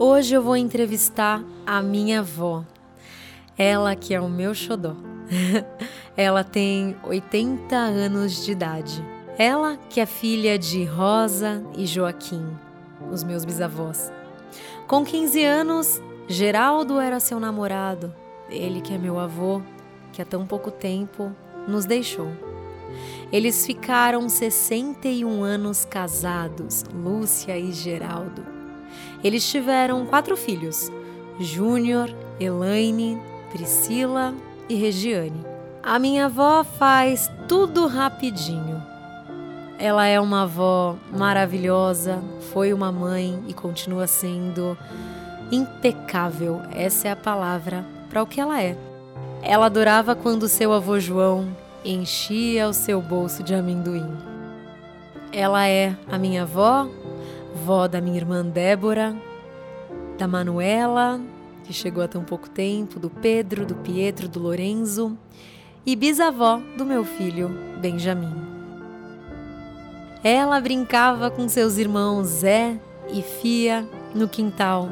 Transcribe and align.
Hoje 0.00 0.32
eu 0.32 0.40
vou 0.40 0.56
entrevistar 0.56 1.42
a 1.66 1.82
minha 1.82 2.20
avó. 2.20 2.64
Ela 3.58 3.96
que 3.96 4.14
é 4.14 4.20
o 4.20 4.28
meu 4.28 4.54
xodó. 4.54 4.94
Ela 6.16 6.44
tem 6.44 6.94
80 7.02 7.74
anos 7.74 8.44
de 8.44 8.52
idade. 8.52 9.04
Ela 9.36 9.76
que 9.90 10.00
é 10.00 10.06
filha 10.06 10.56
de 10.56 10.84
Rosa 10.84 11.64
e 11.76 11.84
Joaquim, 11.84 12.46
os 13.10 13.24
meus 13.24 13.44
bisavós. 13.44 14.12
Com 14.86 15.04
15 15.04 15.42
anos, 15.42 16.00
Geraldo 16.28 17.00
era 17.00 17.18
seu 17.18 17.40
namorado. 17.40 18.14
Ele 18.48 18.80
que 18.80 18.94
é 18.94 18.98
meu 18.98 19.18
avô, 19.18 19.60
que 20.12 20.22
há 20.22 20.24
tão 20.24 20.46
pouco 20.46 20.70
tempo 20.70 21.34
nos 21.66 21.84
deixou. 21.84 22.30
Eles 23.32 23.66
ficaram 23.66 24.28
61 24.28 25.42
anos 25.42 25.84
casados, 25.84 26.84
Lúcia 26.94 27.58
e 27.58 27.72
Geraldo. 27.72 28.57
Eles 29.22 29.48
tiveram 29.48 30.06
quatro 30.06 30.36
filhos: 30.36 30.90
Júnior, 31.40 32.14
Elaine, 32.38 33.18
Priscila 33.50 34.34
e 34.68 34.74
Regiane. 34.74 35.44
A 35.82 35.98
minha 35.98 36.26
avó 36.26 36.62
faz 36.64 37.30
tudo 37.46 37.86
rapidinho. 37.86 38.82
Ela 39.78 40.06
é 40.06 40.20
uma 40.20 40.42
avó 40.42 40.96
maravilhosa, 41.16 42.22
foi 42.52 42.72
uma 42.72 42.90
mãe 42.90 43.42
e 43.46 43.54
continua 43.54 44.06
sendo 44.06 44.76
impecável. 45.52 46.60
Essa 46.72 47.08
é 47.08 47.10
a 47.12 47.16
palavra 47.16 47.84
para 48.10 48.22
o 48.22 48.26
que 48.26 48.40
ela 48.40 48.60
é. 48.60 48.76
Ela 49.40 49.66
adorava 49.66 50.16
quando 50.16 50.48
seu 50.48 50.72
avô 50.72 50.98
João 50.98 51.48
enchia 51.84 52.68
o 52.68 52.72
seu 52.72 53.00
bolso 53.00 53.42
de 53.42 53.54
amendoim. 53.54 54.16
Ela 55.32 55.66
é 55.68 55.94
a 56.10 56.18
minha 56.18 56.42
avó, 56.42 56.88
vó 57.58 57.88
da 57.88 58.00
minha 58.00 58.16
irmã 58.16 58.44
Débora, 58.44 59.16
da 60.16 60.26
Manuela, 60.26 61.20
que 61.64 61.72
chegou 61.72 62.02
há 62.02 62.08
tão 62.08 62.24
pouco 62.24 62.48
tempo, 62.48 62.98
do 62.98 63.10
Pedro, 63.10 63.66
do 63.66 63.74
Pietro, 63.74 64.28
do 64.28 64.40
Lorenzo, 64.40 65.18
e 65.84 65.94
bisavó 65.94 66.60
do 66.76 66.84
meu 66.84 67.04
filho, 67.04 67.50
Benjamin. 67.80 68.34
Ela 70.22 70.60
brincava 70.60 71.30
com 71.30 71.48
seus 71.48 71.76
irmãos 71.78 72.26
Zé 72.26 72.78
e 73.12 73.22
Fia 73.22 73.86
no 74.14 74.28
quintal. 74.28 74.88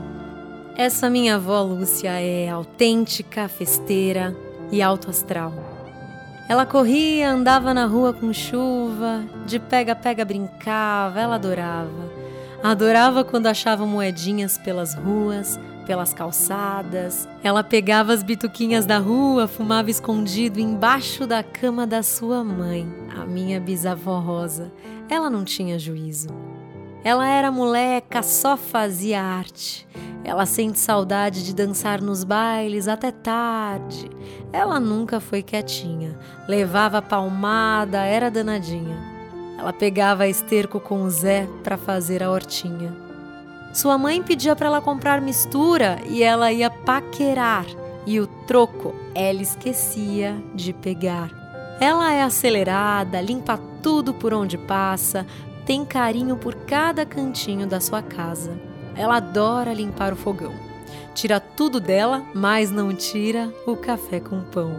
Essa 0.76 1.08
minha 1.08 1.36
avó 1.36 1.62
Lúcia 1.62 2.20
é 2.20 2.48
autêntica, 2.48 3.48
festeira 3.48 4.36
e 4.70 4.82
alto 4.82 5.10
astral. 5.10 5.52
Ela 6.48 6.64
corria, 6.64 7.30
andava 7.30 7.74
na 7.74 7.86
rua 7.86 8.12
com 8.12 8.32
chuva, 8.32 9.24
de 9.46 9.58
pega-pega 9.58 10.24
brincava, 10.24 11.20
ela 11.20 11.34
adorava. 11.34 12.15
Adorava 12.62 13.22
quando 13.24 13.46
achava 13.46 13.86
moedinhas 13.86 14.58
pelas 14.58 14.94
ruas, 14.94 15.58
pelas 15.86 16.12
calçadas. 16.12 17.28
Ela 17.42 17.62
pegava 17.62 18.12
as 18.12 18.22
bituquinhas 18.22 18.84
da 18.84 18.98
rua, 18.98 19.46
fumava 19.46 19.90
escondido 19.90 20.58
embaixo 20.58 21.26
da 21.26 21.42
cama 21.42 21.86
da 21.86 22.02
sua 22.02 22.42
mãe, 22.42 22.92
a 23.16 23.24
minha 23.24 23.60
bisavó 23.60 24.18
Rosa. 24.18 24.72
Ela 25.08 25.30
não 25.30 25.44
tinha 25.44 25.78
juízo. 25.78 26.28
Ela 27.04 27.28
era 27.28 27.52
moleca, 27.52 28.22
só 28.22 28.56
fazia 28.56 29.22
arte. 29.22 29.86
Ela 30.24 30.44
sente 30.44 30.80
saudade 30.80 31.44
de 31.44 31.54
dançar 31.54 32.02
nos 32.02 32.24
bailes 32.24 32.88
até 32.88 33.12
tarde. 33.12 34.10
Ela 34.52 34.80
nunca 34.80 35.20
foi 35.20 35.40
quietinha. 35.40 36.18
Levava 36.48 37.00
palmada, 37.00 37.98
era 37.98 38.28
danadinha. 38.28 39.15
Ela 39.58 39.72
pegava 39.72 40.28
esterco 40.28 40.78
com 40.78 41.02
o 41.02 41.10
Zé 41.10 41.48
para 41.64 41.76
fazer 41.76 42.22
a 42.22 42.30
hortinha. 42.30 42.94
Sua 43.72 43.98
mãe 43.98 44.22
pedia 44.22 44.56
para 44.56 44.66
ela 44.66 44.80
comprar 44.80 45.20
mistura 45.20 45.98
e 46.06 46.22
ela 46.22 46.52
ia 46.52 46.70
paquerar. 46.70 47.66
E 48.06 48.20
o 48.20 48.26
troco 48.26 48.94
ela 49.14 49.42
esquecia 49.42 50.36
de 50.54 50.72
pegar. 50.72 51.30
Ela 51.80 52.12
é 52.12 52.22
acelerada, 52.22 53.20
limpa 53.20 53.58
tudo 53.82 54.14
por 54.14 54.32
onde 54.32 54.56
passa, 54.56 55.26
tem 55.66 55.84
carinho 55.84 56.36
por 56.36 56.54
cada 56.54 57.04
cantinho 57.04 57.66
da 57.66 57.80
sua 57.80 58.00
casa. 58.00 58.58
Ela 58.94 59.16
adora 59.16 59.74
limpar 59.74 60.12
o 60.12 60.16
fogão. 60.16 60.54
Tira 61.14 61.40
tudo 61.40 61.80
dela, 61.80 62.22
mas 62.34 62.70
não 62.70 62.94
tira 62.94 63.52
o 63.66 63.76
café 63.76 64.20
com 64.20 64.40
pão. 64.40 64.72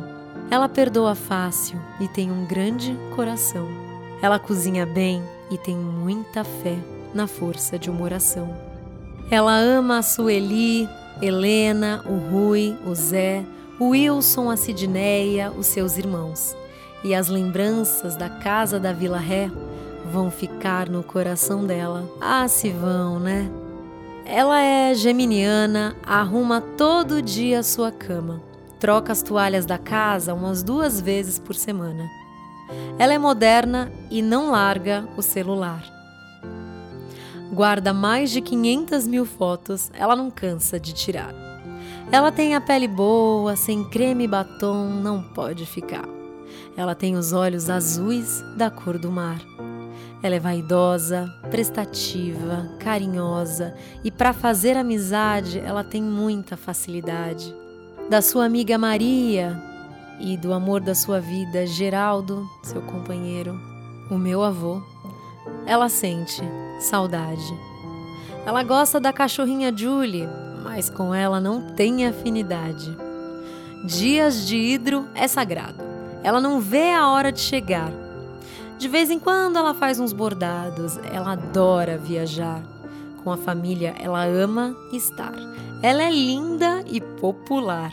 Ela 0.50 0.70
perdoa 0.70 1.14
fácil 1.14 1.80
e 2.00 2.08
tem 2.08 2.32
um 2.32 2.46
grande 2.46 2.98
coração. 3.16 3.87
Ela 4.22 4.40
cozinha 4.40 4.86
bem 4.86 5.22
e 5.52 5.58
tem 5.58 5.76
muita 5.76 6.44
fé 6.44 6.78
na 7.14 7.28
força 7.28 7.78
de 7.78 7.90
uma 7.90 8.04
oração. 8.04 8.54
Ela 9.30 9.56
ama 9.56 10.00
a 10.00 10.02
Sueli, 10.02 10.88
Helena, 11.22 12.04
o 12.06 12.18
Rui, 12.32 12.76
o 12.86 12.96
Zé, 12.96 13.44
o 13.80 13.90
Wilson, 13.90 14.50
a 14.50 14.58
Sidneia, 14.58 15.52
os 15.52 15.68
seus 15.68 15.98
irmãos. 15.98 16.56
E 17.04 17.14
as 17.14 17.28
lembranças 17.28 18.16
da 18.16 18.30
casa 18.30 18.80
da 18.80 18.92
Vila 18.92 19.20
Ré 19.20 19.52
vão 20.12 20.32
ficar 20.32 20.90
no 20.90 21.04
coração 21.04 21.66
dela. 21.66 22.10
Ah, 22.20 22.48
se 22.48 22.70
vão, 22.70 23.20
né? 23.20 23.50
Ela 24.26 24.62
é 24.62 24.94
geminiana, 24.94 25.96
arruma 26.06 26.60
todo 26.60 27.22
dia 27.22 27.60
a 27.60 27.64
sua 27.64 27.92
cama, 27.92 28.42
troca 28.80 29.12
as 29.12 29.22
toalhas 29.22 29.66
da 29.66 29.78
casa 29.78 30.34
umas 30.34 30.64
duas 30.64 31.00
vezes 31.00 31.40
por 31.40 31.56
semana. 31.56 32.10
Ela 33.00 33.14
é 33.14 33.18
moderna 33.18 33.92
e 34.10 34.22
não 34.22 34.52
larga 34.52 35.08
o 35.16 35.22
celular. 35.22 35.84
Guarda 37.52 37.94
mais 37.94 38.30
de 38.30 38.42
500 38.42 39.08
mil 39.08 39.26
fotos, 39.26 39.90
ela 39.94 40.16
não 40.16 40.30
cansa 40.30 40.80
de 40.80 40.94
tirar. 40.94 41.34
Ela 42.12 42.32
tem 42.32 42.56
a 42.56 42.62
pele 42.62 42.88
boa, 42.88 43.56
sem 43.56 43.84
creme 43.84 44.26
e 44.26 44.28
batom, 44.28 44.90
não 44.90 45.22
pode 45.22 45.66
ficar. 45.66 46.08
Ela 46.76 46.94
tem 46.94 47.16
os 47.16 47.34
olhos 47.34 47.70
azuis 47.70 48.42
da 48.56 48.70
cor 48.70 48.98
do 48.98 49.12
mar. 49.12 49.40
Ela 50.22 50.36
é 50.36 50.40
vaidosa, 50.40 51.28
prestativa, 51.50 52.70
carinhosa 52.80 53.76
e 54.04 54.12
para 54.12 54.34
fazer 54.34 54.76
amizade 54.76 55.60
ela 55.60 55.84
tem 55.84 56.02
muita 56.02 56.58
facilidade. 56.58 57.54
Da 58.10 58.22
sua 58.22 58.46
amiga 58.46 58.78
Maria 58.78 59.62
e 60.20 60.38
do 60.38 60.54
amor 60.54 60.82
da 60.82 60.96
sua 60.96 61.20
vida, 61.20 61.66
Geraldo, 61.66 62.48
seu 62.64 62.82
companheiro, 62.82 63.60
o 64.10 64.18
meu 64.18 64.44
avô, 64.44 64.82
ela 65.66 65.90
sente 65.90 66.42
saudade. 66.80 67.54
Ela 68.46 68.64
gosta 68.64 69.00
da 69.00 69.12
cachorrinha 69.12 69.76
Julie, 69.76 70.28
mas 70.64 70.90
com 70.90 71.14
ela 71.14 71.40
não 71.40 71.76
tem 71.76 72.06
afinidade. 72.06 72.96
Dias 73.86 74.48
de 74.48 74.58
hidro 74.58 75.08
é 75.14 75.28
sagrado. 75.28 75.84
Ela 76.24 76.42
não 76.42 76.60
vê 76.60 76.92
a 76.92 77.10
hora 77.10 77.32
de 77.32 77.40
chegar 77.40 77.92
de 78.78 78.88
vez 78.88 79.10
em 79.10 79.18
quando 79.18 79.58
ela 79.58 79.74
faz 79.74 80.00
uns 80.00 80.14
bordados, 80.14 81.00
ela 81.12 81.32
adora 81.32 81.98
viajar. 81.98 82.62
Com 83.24 83.32
a 83.32 83.38
família, 83.38 83.96
ela 84.00 84.24
ama 84.24 84.76
estar. 84.94 85.34
Ela 85.82 86.04
é 86.04 86.12
linda 86.12 86.84
e 86.86 87.02
popular. 87.02 87.92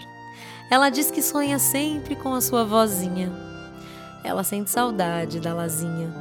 Ela 0.71 0.91
diz 0.91 1.11
que 1.11 1.23
sonha 1.23 1.59
sempre 1.59 2.17
com 2.17 2.35
a 2.35 2.41
sua 2.41 2.65
vozinha. 2.65 3.31
Ela 4.25 4.43
sente 4.43 4.71
saudade 4.71 5.39
da 5.39 5.53
Lazinha. 5.53 6.13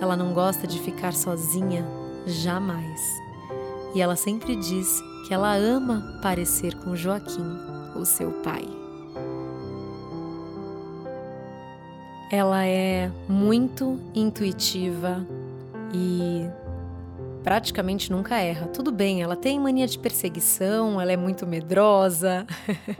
Ela 0.00 0.16
não 0.16 0.32
gosta 0.32 0.66
de 0.66 0.80
ficar 0.80 1.12
sozinha, 1.12 1.84
jamais. 2.26 3.00
E 3.94 4.00
ela 4.00 4.16
sempre 4.16 4.56
diz 4.56 5.00
que 5.26 5.32
ela 5.32 5.54
ama 5.54 6.18
parecer 6.20 6.74
com 6.76 6.96
Joaquim, 6.96 7.56
o 7.96 8.04
seu 8.04 8.30
pai. 8.42 8.68
Ela 12.30 12.66
é 12.66 13.10
muito 13.28 13.98
intuitiva 14.14 15.26
e 15.94 16.46
praticamente 17.48 18.12
nunca 18.12 18.36
erra. 18.38 18.66
Tudo 18.66 18.92
bem, 18.92 19.22
ela 19.22 19.34
tem 19.34 19.58
mania 19.58 19.86
de 19.86 19.98
perseguição, 19.98 21.00
ela 21.00 21.12
é 21.12 21.16
muito 21.16 21.46
medrosa. 21.46 22.46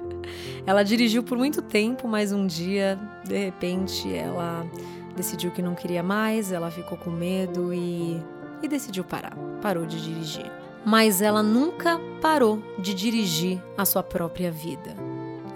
ela 0.66 0.82
dirigiu 0.82 1.22
por 1.22 1.36
muito 1.36 1.60
tempo, 1.60 2.08
mas 2.08 2.32
um 2.32 2.46
dia, 2.46 2.98
de 3.26 3.36
repente, 3.36 4.10
ela 4.10 4.64
decidiu 5.14 5.50
que 5.50 5.60
não 5.60 5.74
queria 5.74 6.02
mais, 6.02 6.50
ela 6.50 6.70
ficou 6.70 6.96
com 6.96 7.10
medo 7.10 7.74
e, 7.74 8.22
e 8.62 8.68
decidiu 8.68 9.04
parar. 9.04 9.36
Parou 9.60 9.84
de 9.84 10.02
dirigir. 10.02 10.50
Mas 10.82 11.20
ela 11.20 11.42
nunca 11.42 12.00
parou 12.22 12.62
de 12.78 12.94
dirigir 12.94 13.62
a 13.76 13.84
sua 13.84 14.02
própria 14.02 14.50
vida. 14.50 14.96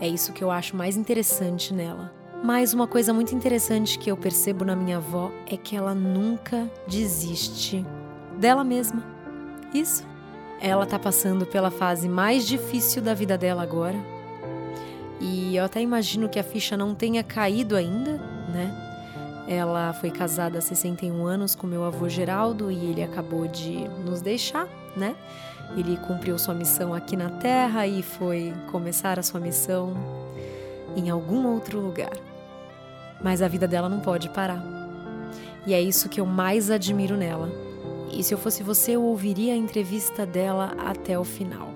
É 0.02 0.06
isso 0.06 0.34
que 0.34 0.44
eu 0.44 0.50
acho 0.50 0.76
mais 0.76 0.98
interessante 0.98 1.72
nela. 1.72 2.12
Mas 2.44 2.74
uma 2.74 2.86
coisa 2.86 3.14
muito 3.14 3.34
interessante 3.34 3.98
que 3.98 4.10
eu 4.10 4.18
percebo 4.18 4.66
na 4.66 4.76
minha 4.76 4.98
avó 4.98 5.32
é 5.46 5.56
que 5.56 5.74
ela 5.74 5.94
nunca 5.94 6.70
desiste 6.86 7.86
dela 8.42 8.62
mesma. 8.64 9.02
Isso. 9.72 10.04
Ela 10.60 10.84
tá 10.84 10.98
passando 10.98 11.46
pela 11.46 11.70
fase 11.70 12.08
mais 12.08 12.46
difícil 12.46 13.00
da 13.00 13.14
vida 13.14 13.38
dela 13.38 13.62
agora. 13.62 13.96
E 15.20 15.56
eu 15.56 15.64
até 15.64 15.80
imagino 15.80 16.28
que 16.28 16.38
a 16.38 16.42
ficha 16.42 16.76
não 16.76 16.94
tenha 16.94 17.22
caído 17.22 17.76
ainda, 17.76 18.18
né? 18.52 18.70
Ela 19.48 19.92
foi 19.92 20.10
casada 20.10 20.58
há 20.58 20.60
61 20.60 21.24
anos 21.24 21.54
com 21.54 21.66
meu 21.66 21.84
avô 21.84 22.08
Geraldo 22.08 22.70
e 22.70 22.90
ele 22.90 23.02
acabou 23.02 23.46
de 23.46 23.88
nos 24.04 24.20
deixar 24.20 24.68
né? 24.96 25.16
Ele 25.76 25.96
cumpriu 25.96 26.38
sua 26.38 26.54
missão 26.54 26.92
aqui 26.92 27.16
na 27.16 27.30
Terra 27.30 27.86
e 27.86 28.02
foi 28.02 28.52
começar 28.70 29.18
a 29.18 29.22
sua 29.22 29.40
missão 29.40 29.94
em 30.94 31.08
algum 31.08 31.46
outro 31.46 31.80
lugar. 31.80 32.12
Mas 33.22 33.40
a 33.40 33.48
vida 33.48 33.66
dela 33.66 33.88
não 33.88 34.00
pode 34.00 34.28
parar. 34.28 34.62
E 35.66 35.72
é 35.72 35.80
isso 35.80 36.08
que 36.08 36.20
eu 36.20 36.26
mais 36.26 36.70
admiro 36.70 37.16
nela. 37.16 37.48
E 38.12 38.22
se 38.22 38.34
eu 38.34 38.38
fosse 38.38 38.62
você, 38.62 38.92
eu 38.92 39.02
ouviria 39.02 39.54
a 39.54 39.56
entrevista 39.56 40.26
dela 40.26 40.74
até 40.78 41.18
o 41.18 41.24
final. 41.24 41.68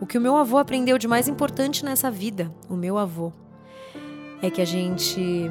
O 0.00 0.06
que 0.06 0.18
o 0.18 0.20
meu 0.20 0.36
avô 0.36 0.58
aprendeu 0.58 0.98
de 0.98 1.08
mais 1.08 1.28
importante 1.28 1.84
nessa 1.84 2.10
vida, 2.10 2.52
o 2.68 2.74
meu 2.74 2.98
avô, 2.98 3.32
é 4.42 4.50
que 4.50 4.60
a 4.60 4.64
gente 4.64 5.50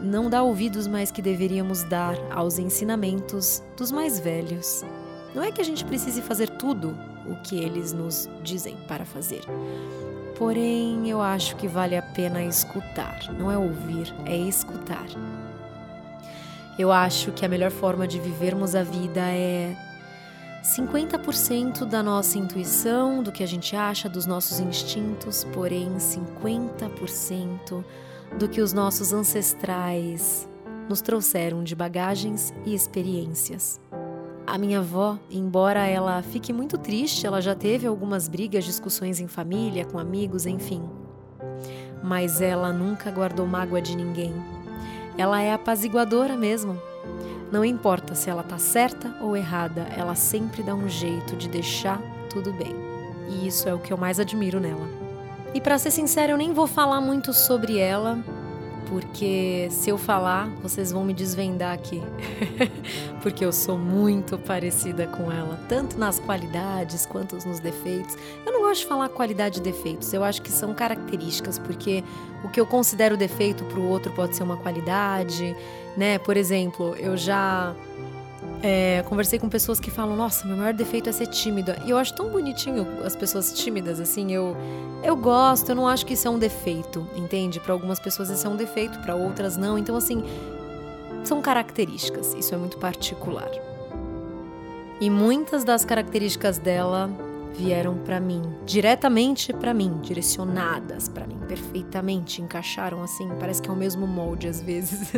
não 0.00 0.28
dá 0.28 0.42
ouvidos 0.42 0.86
mais 0.86 1.10
que 1.10 1.22
deveríamos 1.22 1.82
dar 1.84 2.16
aos 2.30 2.58
ensinamentos 2.58 3.62
dos 3.76 3.90
mais 3.90 4.18
velhos. 4.18 4.84
Não 5.34 5.42
é 5.42 5.50
que 5.50 5.60
a 5.60 5.64
gente 5.64 5.84
precise 5.84 6.20
fazer 6.20 6.48
tudo 6.50 6.96
o 7.26 7.36
que 7.42 7.56
eles 7.56 7.92
nos 7.92 8.28
dizem 8.42 8.76
para 8.86 9.04
fazer. 9.04 9.42
Porém, 10.36 11.08
eu 11.08 11.20
acho 11.20 11.56
que 11.56 11.68
vale 11.68 11.96
a 11.96 12.02
pena 12.02 12.42
escutar. 12.42 13.32
Não 13.38 13.50
é 13.50 13.56
ouvir, 13.56 14.12
é 14.26 14.36
escutar. 14.36 15.06
Eu 16.78 16.90
acho 16.90 17.32
que 17.32 17.44
a 17.44 17.48
melhor 17.48 17.70
forma 17.70 18.06
de 18.08 18.18
vivermos 18.18 18.74
a 18.74 18.82
vida 18.82 19.20
é 19.20 19.76
50% 20.62 21.84
da 21.84 22.02
nossa 22.02 22.38
intuição, 22.38 23.22
do 23.22 23.32
que 23.32 23.42
a 23.42 23.46
gente 23.46 23.74
acha, 23.74 24.08
dos 24.08 24.26
nossos 24.26 24.60
instintos, 24.60 25.44
porém 25.52 25.96
50% 25.96 27.84
do 28.38 28.48
que 28.48 28.60
os 28.60 28.72
nossos 28.72 29.12
ancestrais 29.12 30.48
nos 30.88 31.00
trouxeram 31.00 31.62
de 31.62 31.74
bagagens 31.74 32.54
e 32.64 32.74
experiências. 32.74 33.80
A 34.46 34.56
minha 34.56 34.78
avó, 34.78 35.18
embora 35.30 35.86
ela 35.86 36.22
fique 36.22 36.52
muito 36.52 36.78
triste, 36.78 37.26
ela 37.26 37.40
já 37.40 37.54
teve 37.54 37.86
algumas 37.86 38.28
brigas, 38.28 38.64
discussões 38.64 39.20
em 39.20 39.28
família, 39.28 39.84
com 39.84 39.98
amigos, 39.98 40.46
enfim. 40.46 40.82
Mas 42.02 42.40
ela 42.40 42.72
nunca 42.72 43.10
guardou 43.10 43.46
mágoa 43.46 43.80
de 43.80 43.96
ninguém. 43.96 44.34
Ela 45.16 45.42
é 45.42 45.52
apaziguadora 45.52 46.36
mesmo. 46.36 46.80
Não 47.50 47.64
importa 47.64 48.14
se 48.14 48.30
ela 48.30 48.42
tá 48.42 48.58
certa 48.58 49.14
ou 49.20 49.36
errada, 49.36 49.86
ela 49.96 50.14
sempre 50.14 50.62
dá 50.62 50.74
um 50.74 50.88
jeito 50.88 51.36
de 51.36 51.48
deixar 51.48 52.00
tudo 52.30 52.52
bem. 52.52 52.74
E 53.28 53.46
isso 53.46 53.68
é 53.68 53.74
o 53.74 53.78
que 53.78 53.92
eu 53.92 53.96
mais 53.96 54.18
admiro 54.18 54.58
nela. 54.58 54.88
E 55.54 55.60
para 55.60 55.78
ser 55.78 55.90
sincera, 55.90 56.32
eu 56.32 56.38
nem 56.38 56.52
vou 56.52 56.66
falar 56.66 57.00
muito 57.00 57.34
sobre 57.34 57.78
ela, 57.78 58.18
porque 58.88 59.68
se 59.70 59.90
eu 59.90 59.98
falar, 59.98 60.48
vocês 60.62 60.92
vão 60.92 61.04
me 61.04 61.14
desvendar 61.14 61.72
aqui. 61.72 62.02
porque 63.22 63.44
eu 63.44 63.52
sou 63.52 63.78
muito 63.78 64.36
parecida 64.38 65.06
com 65.06 65.30
ela, 65.30 65.58
tanto 65.68 65.98
nas 65.98 66.18
qualidades 66.18 67.06
quanto 67.06 67.36
nos 67.46 67.60
defeitos. 67.60 68.16
Eu 68.44 68.52
não 68.52 68.62
gosto 68.62 68.80
de 68.82 68.86
falar 68.86 69.08
qualidade 69.08 69.58
e 69.58 69.62
defeitos, 69.62 70.12
eu 70.12 70.24
acho 70.24 70.42
que 70.42 70.50
são 70.50 70.74
características, 70.74 71.58
porque 71.58 72.02
o 72.44 72.48
que 72.48 72.60
eu 72.60 72.66
considero 72.66 73.16
defeito 73.16 73.64
para 73.64 73.78
o 73.78 73.88
outro 73.88 74.12
pode 74.12 74.36
ser 74.36 74.42
uma 74.42 74.56
qualidade, 74.56 75.56
né? 75.96 76.18
Por 76.18 76.36
exemplo, 76.36 76.94
eu 76.98 77.16
já 77.16 77.74
é, 78.62 79.02
conversei 79.08 79.38
com 79.38 79.48
pessoas 79.48 79.80
que 79.80 79.90
falam: 79.90 80.16
Nossa, 80.16 80.46
meu 80.46 80.56
maior 80.56 80.72
defeito 80.72 81.08
é 81.08 81.12
ser 81.12 81.26
tímida. 81.26 81.76
E 81.84 81.90
eu 81.90 81.98
acho 81.98 82.14
tão 82.14 82.30
bonitinho 82.30 82.86
as 83.04 83.16
pessoas 83.16 83.52
tímidas, 83.52 83.98
assim. 83.98 84.32
Eu, 84.32 84.56
eu 85.02 85.16
gosto, 85.16 85.70
eu 85.70 85.74
não 85.74 85.88
acho 85.88 86.06
que 86.06 86.14
isso 86.14 86.28
é 86.28 86.30
um 86.30 86.38
defeito, 86.38 87.06
entende? 87.16 87.58
Para 87.58 87.72
algumas 87.72 87.98
pessoas 87.98 88.30
isso 88.30 88.46
é 88.46 88.50
um 88.50 88.56
defeito, 88.56 88.98
para 89.00 89.16
outras 89.16 89.56
não. 89.56 89.76
Então, 89.76 89.96
assim, 89.96 90.22
são 91.24 91.42
características. 91.42 92.34
Isso 92.34 92.54
é 92.54 92.58
muito 92.58 92.78
particular. 92.78 93.50
E 95.00 95.10
muitas 95.10 95.64
das 95.64 95.84
características 95.84 96.58
dela 96.58 97.10
vieram 97.54 97.96
para 97.98 98.18
mim, 98.18 98.42
diretamente 98.64 99.52
para 99.52 99.74
mim, 99.74 100.00
direcionadas 100.02 101.08
para 101.08 101.26
mim, 101.26 101.38
perfeitamente, 101.46 102.40
encaixaram 102.40 103.02
assim, 103.02 103.28
parece 103.38 103.60
que 103.60 103.68
é 103.68 103.72
o 103.72 103.76
mesmo 103.76 104.06
molde 104.06 104.48
às 104.48 104.60
vezes. 104.60 105.12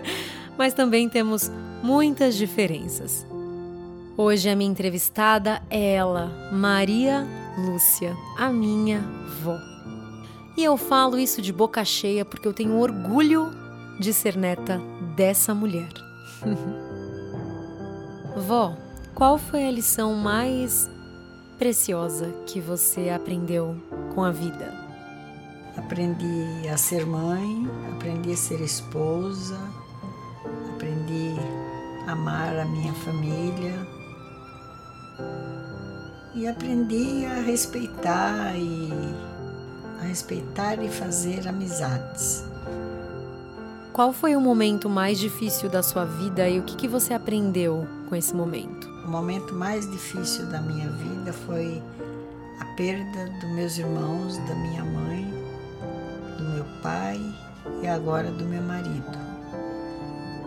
Mas 0.56 0.74
também 0.74 1.08
temos 1.08 1.50
muitas 1.82 2.36
diferenças. 2.36 3.26
Hoje 4.16 4.48
a 4.48 4.56
minha 4.56 4.70
entrevistada 4.70 5.62
é 5.70 5.94
ela, 5.94 6.50
Maria 6.52 7.26
Lúcia, 7.58 8.16
a 8.36 8.50
minha 8.50 9.00
vó. 9.42 9.58
E 10.56 10.64
eu 10.64 10.76
falo 10.76 11.18
isso 11.18 11.40
de 11.40 11.52
boca 11.52 11.84
cheia 11.84 12.24
porque 12.24 12.46
eu 12.46 12.52
tenho 12.52 12.78
orgulho 12.78 13.50
de 13.98 14.12
ser 14.12 14.36
neta 14.36 14.80
dessa 15.16 15.54
mulher. 15.54 15.88
Vó, 18.36 18.76
qual 19.14 19.36
foi 19.38 19.66
a 19.66 19.70
lição 19.70 20.14
mais 20.14 20.88
preciosa 21.60 22.32
que 22.46 22.58
você 22.58 23.10
aprendeu 23.10 23.76
com 24.14 24.24
a 24.24 24.30
vida? 24.30 24.72
Aprendi 25.76 26.66
a 26.66 26.78
ser 26.78 27.04
mãe, 27.04 27.68
aprendi 27.92 28.32
a 28.32 28.36
ser 28.36 28.62
esposa, 28.62 29.58
aprendi 30.72 31.34
a 32.08 32.12
amar 32.12 32.58
a 32.58 32.64
minha 32.64 32.94
família 32.94 33.74
e 36.34 36.48
aprendi 36.48 37.26
a 37.26 37.42
respeitar 37.42 38.56
e 38.56 38.90
a 40.00 40.04
respeitar 40.04 40.82
e 40.82 40.88
fazer 40.88 41.46
amizades. 41.46 42.49
Qual 43.92 44.12
foi 44.12 44.36
o 44.36 44.40
momento 44.40 44.88
mais 44.88 45.18
difícil 45.18 45.68
da 45.68 45.82
sua 45.82 46.04
vida 46.04 46.48
e 46.48 46.60
o 46.60 46.62
que, 46.62 46.76
que 46.76 46.86
você 46.86 47.12
aprendeu 47.12 47.88
com 48.08 48.14
esse 48.14 48.32
momento? 48.34 48.88
O 49.04 49.08
momento 49.08 49.52
mais 49.52 49.90
difícil 49.90 50.46
da 50.46 50.60
minha 50.60 50.88
vida 50.90 51.32
foi 51.32 51.82
a 52.60 52.64
perda 52.76 53.26
dos 53.40 53.50
meus 53.50 53.76
irmãos, 53.76 54.38
da 54.38 54.54
minha 54.54 54.84
mãe, 54.84 55.24
do 56.38 56.44
meu 56.44 56.64
pai 56.80 57.20
e 57.82 57.88
agora 57.88 58.30
do 58.30 58.44
meu 58.44 58.62
marido. 58.62 59.18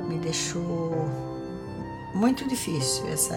Me 0.08 0.18
deixou 0.20 1.06
muito 2.16 2.48
difícil 2.48 3.06
essa, 3.10 3.36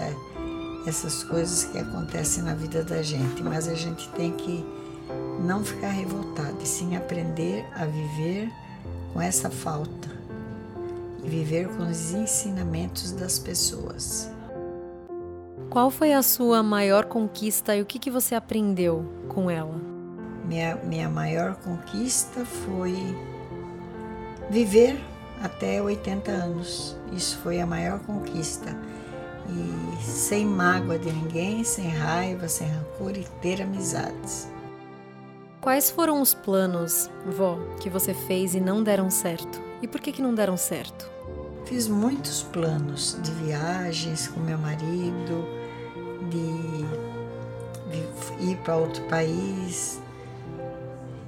essas 0.86 1.24
coisas 1.24 1.64
que 1.64 1.78
acontecem 1.78 2.44
na 2.44 2.54
vida 2.54 2.84
da 2.84 3.02
gente, 3.02 3.42
mas 3.42 3.66
a 3.66 3.74
gente 3.74 4.08
tem 4.10 4.30
que 4.30 4.64
não 5.40 5.64
ficar 5.64 5.90
revoltado 5.90 6.58
e 6.62 6.66
sim 6.66 6.96
aprender 6.96 7.66
a 7.74 7.84
viver 7.86 8.48
com 9.12 9.20
essa 9.20 9.50
falta 9.50 10.08
e 11.24 11.28
viver 11.28 11.68
com 11.68 11.82
os 11.82 12.12
ensinamentos 12.12 13.12
das 13.12 13.38
pessoas. 13.38 14.30
Qual 15.70 15.90
foi 15.90 16.12
a 16.12 16.22
sua 16.22 16.62
maior 16.62 17.06
conquista 17.06 17.76
e 17.76 17.82
o 17.82 17.86
que, 17.86 17.98
que 17.98 18.10
você 18.10 18.34
aprendeu 18.34 19.04
com 19.28 19.50
ela? 19.50 19.74
Minha, 20.44 20.76
minha 20.76 21.08
maior 21.08 21.56
conquista 21.56 22.44
foi 22.44 22.94
viver 24.48 24.98
até 25.42 25.82
80 25.82 26.30
anos. 26.30 26.96
Isso 27.12 27.38
foi 27.38 27.60
a 27.60 27.66
maior 27.66 27.98
conquista. 28.00 28.76
E 29.48 30.02
sem 30.02 30.46
mágoa 30.46 30.98
de 30.98 31.12
ninguém, 31.12 31.62
sem 31.64 31.88
raiva, 31.88 32.48
sem 32.48 32.68
rancor 32.68 33.16
e 33.16 33.24
ter 33.40 33.62
amizades. 33.62 34.48
Quais 35.66 35.90
foram 35.90 36.22
os 36.22 36.32
planos, 36.32 37.10
vó, 37.26 37.58
que 37.80 37.90
você 37.90 38.14
fez 38.14 38.54
e 38.54 38.60
não 38.60 38.84
deram 38.84 39.10
certo? 39.10 39.60
E 39.82 39.88
por 39.88 40.00
que, 40.00 40.12
que 40.12 40.22
não 40.22 40.32
deram 40.32 40.56
certo? 40.56 41.10
Fiz 41.64 41.88
muitos 41.88 42.40
planos 42.40 43.18
de 43.20 43.32
viagens 43.32 44.28
com 44.28 44.38
meu 44.38 44.56
marido, 44.58 45.44
de, 46.30 46.84
de 47.90 48.48
ir 48.48 48.56
para 48.58 48.76
outro 48.76 49.02
país, 49.08 50.00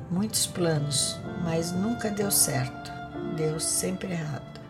muitos 0.09 0.47
planos, 0.47 1.18
mas 1.42 1.73
nunca 1.73 2.09
deu 2.09 2.30
certo, 2.30 2.92
deu 3.37 3.59
sempre 3.59 4.12
errado. 4.12 4.61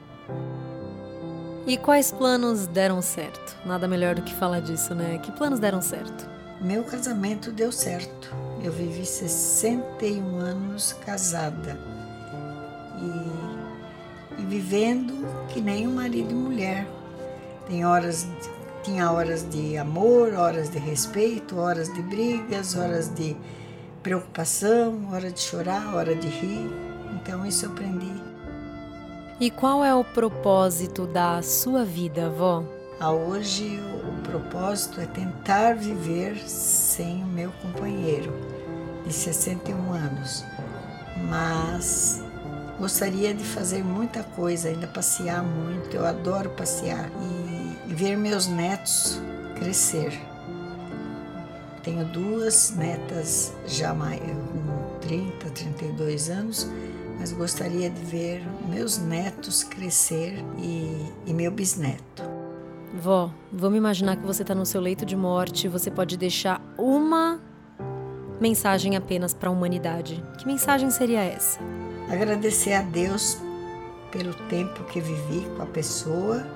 E 1.66 1.76
quais 1.76 2.10
planos 2.10 2.66
deram 2.68 3.02
certo? 3.02 3.54
Nada 3.66 3.86
melhor 3.86 4.14
do 4.14 4.22
que 4.22 4.34
falar 4.34 4.60
disso, 4.60 4.94
né? 4.94 5.18
Que 5.18 5.30
planos 5.30 5.60
deram 5.60 5.82
certo? 5.82 6.26
Meu 6.58 6.84
casamento 6.84 7.52
deu 7.52 7.70
certo. 7.70 8.47
Eu 8.62 8.72
vivi 8.72 9.06
61 9.06 10.38
anos 10.38 10.92
casada 11.04 11.78
e, 14.38 14.42
e 14.42 14.44
vivendo 14.46 15.26
que 15.48 15.60
nem 15.60 15.86
um 15.86 15.94
marido 15.94 16.32
e 16.32 16.34
mulher. 16.34 16.86
Tem 17.68 17.84
horas 17.84 18.26
tinha 18.82 19.10
horas 19.12 19.46
de 19.50 19.76
amor, 19.76 20.32
horas 20.32 20.70
de 20.70 20.78
respeito, 20.78 21.58
horas 21.58 21.92
de 21.92 22.00
brigas, 22.00 22.74
horas 22.74 23.14
de 23.14 23.36
preocupação, 24.02 25.10
hora 25.12 25.30
de 25.30 25.40
chorar, 25.40 25.94
hora 25.94 26.14
de 26.14 26.26
rir. 26.26 26.70
Então 27.14 27.44
isso 27.44 27.66
eu 27.66 27.70
aprendi. 27.70 28.12
E 29.38 29.50
qual 29.50 29.84
é 29.84 29.94
o 29.94 30.02
propósito 30.02 31.06
da 31.06 31.42
sua 31.42 31.84
vida, 31.84 32.26
avó? 32.26 32.64
A 32.98 33.12
hoje 33.12 33.78
o 33.94 33.97
propósito 34.28 35.00
é 35.00 35.06
tentar 35.06 35.74
viver 35.74 36.38
sem 36.38 37.22
o 37.22 37.26
meu 37.26 37.50
companheiro 37.62 38.32
de 39.06 39.12
61 39.12 39.92
anos. 39.92 40.44
Mas 41.28 42.22
gostaria 42.78 43.34
de 43.34 43.42
fazer 43.42 43.82
muita 43.82 44.22
coisa, 44.22 44.68
ainda 44.68 44.86
passear 44.86 45.42
muito. 45.42 45.96
Eu 45.96 46.06
adoro 46.06 46.50
passear 46.50 47.10
e 47.88 47.94
ver 47.94 48.16
meus 48.16 48.46
netos 48.46 49.20
crescer. 49.56 50.12
Tenho 51.82 52.04
duas 52.04 52.70
netas 52.76 53.52
já 53.66 53.94
com 53.94 54.98
30, 55.00 55.50
32 55.50 56.28
anos, 56.28 56.68
mas 57.18 57.32
gostaria 57.32 57.88
de 57.88 58.04
ver 58.04 58.42
meus 58.68 58.98
netos 58.98 59.64
crescer 59.64 60.44
e, 60.58 61.12
e 61.26 61.32
meu 61.32 61.50
bisneto. 61.50 62.37
Vó, 62.94 63.30
vamos 63.52 63.78
imaginar 63.78 64.16
que 64.16 64.26
você 64.26 64.42
está 64.42 64.54
no 64.54 64.64
seu 64.64 64.80
leito 64.80 65.04
de 65.04 65.16
morte 65.16 65.66
e 65.66 65.68
você 65.68 65.90
pode 65.90 66.16
deixar 66.16 66.60
uma 66.76 67.40
mensagem 68.40 68.96
apenas 68.96 69.34
para 69.34 69.48
a 69.48 69.52
humanidade. 69.52 70.24
Que 70.38 70.46
mensagem 70.46 70.90
seria 70.90 71.22
essa? 71.22 71.60
Agradecer 72.10 72.72
a 72.72 72.82
Deus 72.82 73.38
pelo 74.10 74.32
tempo 74.48 74.84
que 74.84 75.00
vivi 75.00 75.46
com 75.56 75.62
a 75.62 75.66
pessoa, 75.66 76.46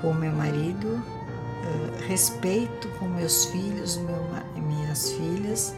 com 0.00 0.14
meu 0.14 0.32
marido, 0.32 0.88
uh, 0.88 2.06
respeito 2.06 2.88
com 2.98 3.06
meus 3.06 3.46
filhos, 3.46 3.96
meu, 3.96 4.24
minhas 4.62 5.12
filhas, 5.12 5.74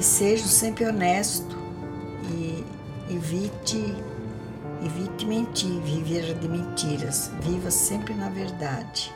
que 0.00 0.06
seja 0.06 0.46
sempre 0.46 0.86
honesto 0.86 1.54
e 2.30 2.64
evite, 3.10 3.94
evite 4.84 5.26
mentir, 5.26 5.80
viver 5.80 6.34
de 6.34 6.48
mentiras, 6.48 7.30
viva 7.40 7.70
sempre 7.70 8.14
na 8.14 8.28
verdade. 8.28 9.12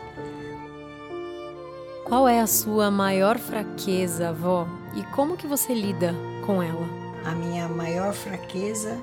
Qual 2.04 2.28
é 2.28 2.40
a 2.40 2.47
sua 2.47 2.90
maior 2.90 3.38
fraqueza, 3.38 4.28
avó? 4.28 4.68
E 4.94 5.02
como 5.14 5.37
que 5.37 5.47
você 5.47 5.75
lida 5.75 6.14
com 6.44 6.62
ela? 6.62 6.87
A 7.25 7.30
minha 7.30 7.66
maior 7.66 8.12
fraqueza 8.12 8.99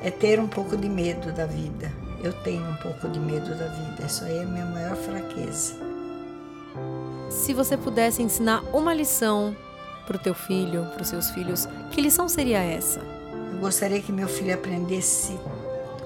é 0.00 0.10
ter 0.10 0.38
um 0.38 0.46
pouco 0.46 0.76
de 0.76 0.88
medo 0.88 1.32
da 1.32 1.46
vida. 1.46 1.92
Eu 2.22 2.32
tenho 2.42 2.64
um 2.64 2.76
pouco 2.76 3.08
de 3.08 3.18
medo 3.18 3.54
da 3.58 3.66
vida. 3.66 4.06
Isso 4.06 4.24
aí 4.24 4.38
é 4.38 4.42
a 4.44 4.46
minha 4.46 4.66
maior 4.66 4.96
fraqueza. 4.96 5.74
Se 7.28 7.52
você 7.52 7.76
pudesse 7.76 8.22
ensinar 8.22 8.62
uma 8.72 8.94
lição 8.94 9.54
para 10.06 10.16
o 10.16 10.20
teu 10.20 10.34
filho, 10.34 10.86
para 10.92 11.02
os 11.02 11.08
seus 11.08 11.30
filhos, 11.30 11.68
que 11.90 12.00
lição 12.00 12.28
seria 12.28 12.62
essa? 12.62 13.00
Eu 13.54 13.60
gostaria 13.60 14.02
que 14.02 14.10
meu 14.10 14.26
filho 14.26 14.52
aprendesse 14.52 15.38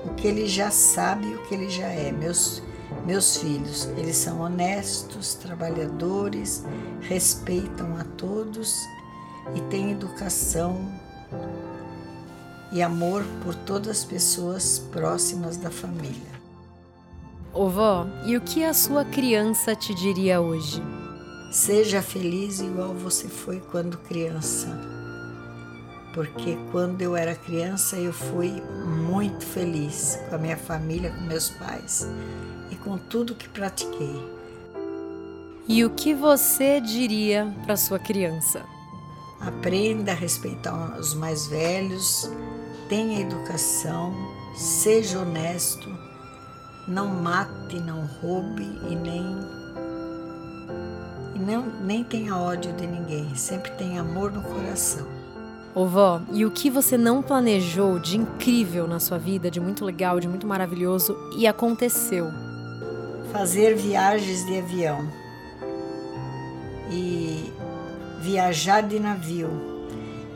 o 0.05 0.14
que 0.14 0.28
ele 0.28 0.47
já 0.47 0.71
sabe, 0.71 1.26
o 1.35 1.43
que 1.47 1.55
ele 1.55 1.71
já 1.71 1.87
é. 1.87 2.12
Meus 2.12 2.62
meus 3.07 3.38
filhos, 3.38 3.87
eles 3.97 4.17
são 4.17 4.40
honestos, 4.40 5.35
trabalhadores, 5.35 6.64
respeitam 7.00 7.97
a 7.97 8.05
todos 8.05 8.76
e 9.55 9.61
têm 9.62 9.93
educação 9.93 10.90
e 12.71 12.83
amor 12.83 13.25
por 13.43 13.55
todas 13.55 13.99
as 13.99 14.05
pessoas 14.05 14.78
próximas 14.90 15.57
da 15.57 15.71
família. 15.71 16.38
Ô 17.52 17.69
vó, 17.69 18.07
e 18.26 18.37
o 18.37 18.43
que 18.43 18.62
a 18.62 18.75
sua 18.75 19.07
criança 19.07 19.75
te 19.75 19.95
diria 19.95 20.40
hoje? 20.40 20.83
Seja 21.50 22.02
feliz 22.02 22.61
igual 22.61 22.93
você 22.95 23.26
foi 23.26 23.59
quando 23.61 23.97
criança. 23.99 24.98
Porque 26.19 26.59
quando 26.73 27.01
eu 27.01 27.15
era 27.15 27.37
criança 27.37 27.95
eu 27.97 28.13
fui 28.13 28.61
muito 29.07 29.47
feliz 29.47 30.19
com 30.29 30.35
a 30.35 30.39
minha 30.39 30.57
família, 30.57 31.13
com 31.13 31.21
meus 31.21 31.49
pais 31.49 32.09
e 32.73 32.75
com 32.75 32.99
tudo 32.99 33.37
que 33.37 33.49
pratiquei. 33.49 34.21
E 35.69 35.85
o 35.85 35.91
que 35.91 36.13
você 36.13 36.81
diria 36.81 37.55
para 37.65 37.77
sua 37.77 38.01
criança? 38.01 38.65
Aprenda 39.41 40.11
a 40.11 40.15
respeitar 40.17 40.99
os 40.99 41.15
mais 41.15 41.47
velhos, 41.47 42.29
tenha 42.89 43.21
educação, 43.21 44.13
seja 44.57 45.21
honesto, 45.21 45.89
não 46.89 47.07
mate, 47.07 47.79
não 47.79 48.05
roube 48.21 48.65
e 48.91 48.97
nem 48.97 49.23
não, 51.47 51.65
nem 51.81 52.03
tenha 52.03 52.37
ódio 52.37 52.73
de 52.73 52.89
ninguém, 52.89 53.37
sempre 53.37 53.71
tenha 53.77 54.01
amor 54.01 54.33
no 54.33 54.43
coração. 54.43 55.18
Ô 55.78 55.87
vó, 55.87 56.20
e 56.32 56.44
o 56.44 56.50
que 56.50 56.68
você 56.68 56.99
não 56.99 57.23
planejou 57.23 58.00
de 58.00 58.16
incrível 58.16 58.88
na 58.88 58.99
sua 58.99 59.16
vida, 59.16 59.49
de 59.49 59.61
muito 59.61 59.85
legal, 59.85 60.18
de 60.18 60.26
muito 60.26 60.44
maravilhoso 60.44 61.16
e 61.37 61.47
aconteceu? 61.47 62.32
Fazer 63.30 63.76
viagens 63.76 64.44
de 64.44 64.58
avião 64.58 65.08
e 66.90 67.52
viajar 68.20 68.80
de 68.80 68.99
navio, 68.99 69.49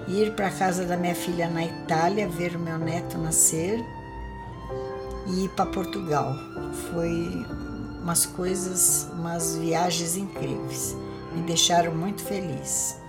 ir 0.06 0.32
para 0.36 0.46
a 0.46 0.52
casa 0.52 0.84
da 0.84 0.96
minha 0.96 1.16
filha 1.16 1.50
na 1.50 1.64
Itália, 1.64 2.28
ver 2.28 2.54
o 2.54 2.60
meu 2.60 2.78
neto 2.78 3.18
nascer 3.18 3.84
e 5.26 5.46
ir 5.46 5.48
para 5.56 5.66
Portugal. 5.66 6.36
Foi 6.92 7.44
umas 8.00 8.26
coisas, 8.26 9.10
umas 9.12 9.56
viagens 9.56 10.16
incríveis. 10.16 10.96
Me 11.34 11.42
deixaram 11.42 11.92
muito 11.96 12.22
feliz. 12.22 13.01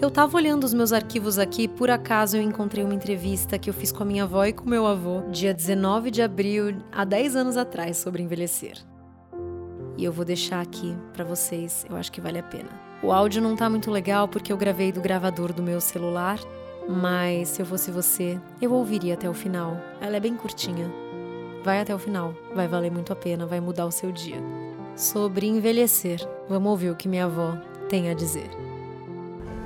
Eu 0.00 0.08
estava 0.08 0.34
olhando 0.34 0.64
os 0.64 0.72
meus 0.72 0.94
arquivos 0.94 1.38
aqui, 1.38 1.68
por 1.68 1.90
acaso 1.90 2.34
eu 2.34 2.42
encontrei 2.42 2.82
uma 2.82 2.94
entrevista 2.94 3.58
que 3.58 3.68
eu 3.68 3.74
fiz 3.74 3.92
com 3.92 4.02
a 4.02 4.06
minha 4.06 4.24
avó 4.24 4.46
e 4.46 4.52
com 4.52 4.66
meu 4.66 4.86
avô, 4.86 5.20
dia 5.30 5.52
19 5.52 6.10
de 6.10 6.22
abril, 6.22 6.78
há 6.90 7.04
10 7.04 7.36
anos 7.36 7.56
atrás, 7.58 7.98
sobre 7.98 8.22
envelhecer. 8.22 8.78
E 9.98 10.04
eu 10.04 10.10
vou 10.10 10.24
deixar 10.24 10.62
aqui 10.62 10.96
para 11.12 11.22
vocês, 11.22 11.84
eu 11.90 11.96
acho 11.96 12.10
que 12.10 12.20
vale 12.20 12.38
a 12.38 12.42
pena. 12.42 12.70
O 13.02 13.12
áudio 13.12 13.42
não 13.42 13.54
tá 13.54 13.68
muito 13.68 13.90
legal 13.90 14.26
porque 14.26 14.50
eu 14.50 14.56
gravei 14.56 14.90
do 14.90 15.02
gravador 15.02 15.52
do 15.52 15.62
meu 15.62 15.82
celular, 15.82 16.38
mas 16.88 17.48
se 17.48 17.60
eu 17.60 17.66
fosse 17.66 17.90
você, 17.90 18.40
eu 18.60 18.72
ouviria 18.72 19.12
até 19.12 19.28
o 19.28 19.34
final. 19.34 19.76
Ela 20.00 20.16
é 20.16 20.20
bem 20.20 20.34
curtinha. 20.34 20.90
Vai 21.62 21.78
até 21.78 21.94
o 21.94 21.98
final, 21.98 22.34
vai 22.54 22.66
valer 22.66 22.90
muito 22.90 23.12
a 23.12 23.16
pena, 23.16 23.44
vai 23.44 23.60
mudar 23.60 23.84
o 23.84 23.92
seu 23.92 24.10
dia. 24.10 24.42
Sobre 24.96 25.46
envelhecer, 25.46 26.26
vamos 26.48 26.70
ouvir 26.70 26.88
o 26.88 26.96
que 26.96 27.06
minha 27.06 27.26
avó 27.26 27.54
tem 27.90 28.08
a 28.08 28.14
dizer. 28.14 28.48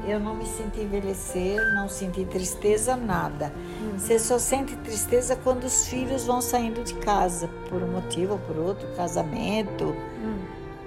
Eu 0.07 0.21
não 0.21 0.35
me 0.35 0.45
senti 0.45 0.81
envelhecer, 0.81 1.57
não 1.75 1.89
senti 1.89 2.25
tristeza, 2.25 2.97
nada. 2.97 3.53
Hum. 3.57 3.99
Você 3.99 4.19
só 4.19 4.39
sente 4.39 4.77
tristeza 4.77 5.35
quando 5.37 5.65
os 5.65 5.87
filhos 5.87 6.25
vão 6.25 6.41
saindo 6.41 6.83
de 6.85 6.95
casa, 6.95 7.49
por 7.69 7.83
um 7.83 7.93
motivo 7.93 8.35
ou 8.35 8.39
por 8.39 8.57
outro, 8.57 8.87
casamento. 8.97 9.85
Hum. 10.23 10.39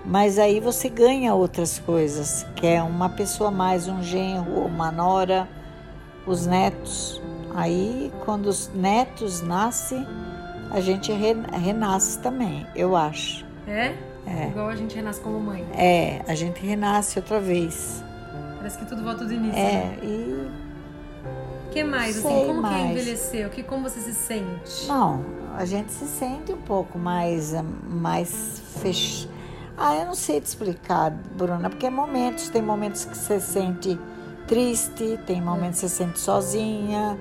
Mas 0.05 0.39
aí 0.39 0.59
você 0.59 0.87
ganha 0.87 1.33
outras 1.33 1.79
coisas, 1.79 2.45
que 2.55 2.65
é 2.65 2.81
uma 2.81 3.09
pessoa 3.09 3.51
mais, 3.51 3.87
um 3.87 4.01
genro, 4.01 4.65
uma 4.65 4.91
nora, 4.91 5.49
os 6.25 6.45
netos. 6.45 7.21
Aí, 7.55 8.11
quando 8.23 8.45
os 8.45 8.69
netos 8.73 9.41
nascem, 9.41 10.05
a 10.71 10.79
gente 10.79 11.11
renasce 11.11 12.19
também, 12.19 12.67
eu 12.75 12.95
acho. 12.95 13.45
É? 13.67 13.95
É. 14.27 14.47
Igual 14.49 14.69
a 14.69 14.75
gente 14.75 14.95
renasce 14.95 15.19
como 15.21 15.39
mãe. 15.39 15.65
É, 15.73 16.21
a 16.27 16.35
gente 16.35 16.65
renasce 16.65 17.17
outra 17.17 17.39
vez. 17.39 18.03
Parece 18.57 18.77
que 18.77 18.85
tudo 18.85 19.03
volta 19.03 19.25
do 19.25 19.33
início. 19.33 19.57
É, 19.57 19.71
né? 19.71 19.99
e. 20.03 20.67
O 21.67 21.69
que 21.69 21.83
mais? 21.83 22.17
Assim, 22.17 22.47
como 22.47 22.61
mais. 22.61 22.75
que 22.75 22.91
envelheceu? 22.91 23.49
Que, 23.49 23.63
como 23.63 23.89
você 23.89 23.99
se 23.99 24.13
sente? 24.13 24.87
Não, 24.87 25.23
a 25.55 25.65
gente 25.65 25.91
se 25.91 26.05
sente 26.05 26.51
um 26.51 26.61
pouco 26.61 26.97
mais, 26.97 27.53
mais 27.87 28.61
fech... 28.81 29.29
Ah, 29.77 29.95
eu 29.95 30.05
não 30.07 30.15
sei 30.15 30.41
te 30.41 30.45
explicar, 30.45 31.11
Bruna, 31.11 31.69
porque 31.69 31.85
é 31.85 31.89
momentos, 31.89 32.49
tem 32.49 32.63
momentos 32.63 33.05
que 33.05 33.15
você 33.15 33.39
sente 33.39 33.99
triste, 34.47 35.19
tem 35.27 35.39
momentos 35.39 35.81
que 35.81 35.87
você 35.87 36.03
sente 36.03 36.19
sozinha, 36.19 37.15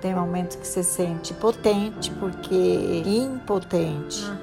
tem 0.00 0.14
momentos 0.14 0.56
que 0.56 0.66
você 0.66 0.82
sente 0.82 1.32
potente, 1.34 2.10
porque 2.12 3.02
impotente, 3.06 4.24
ah, 4.26 4.36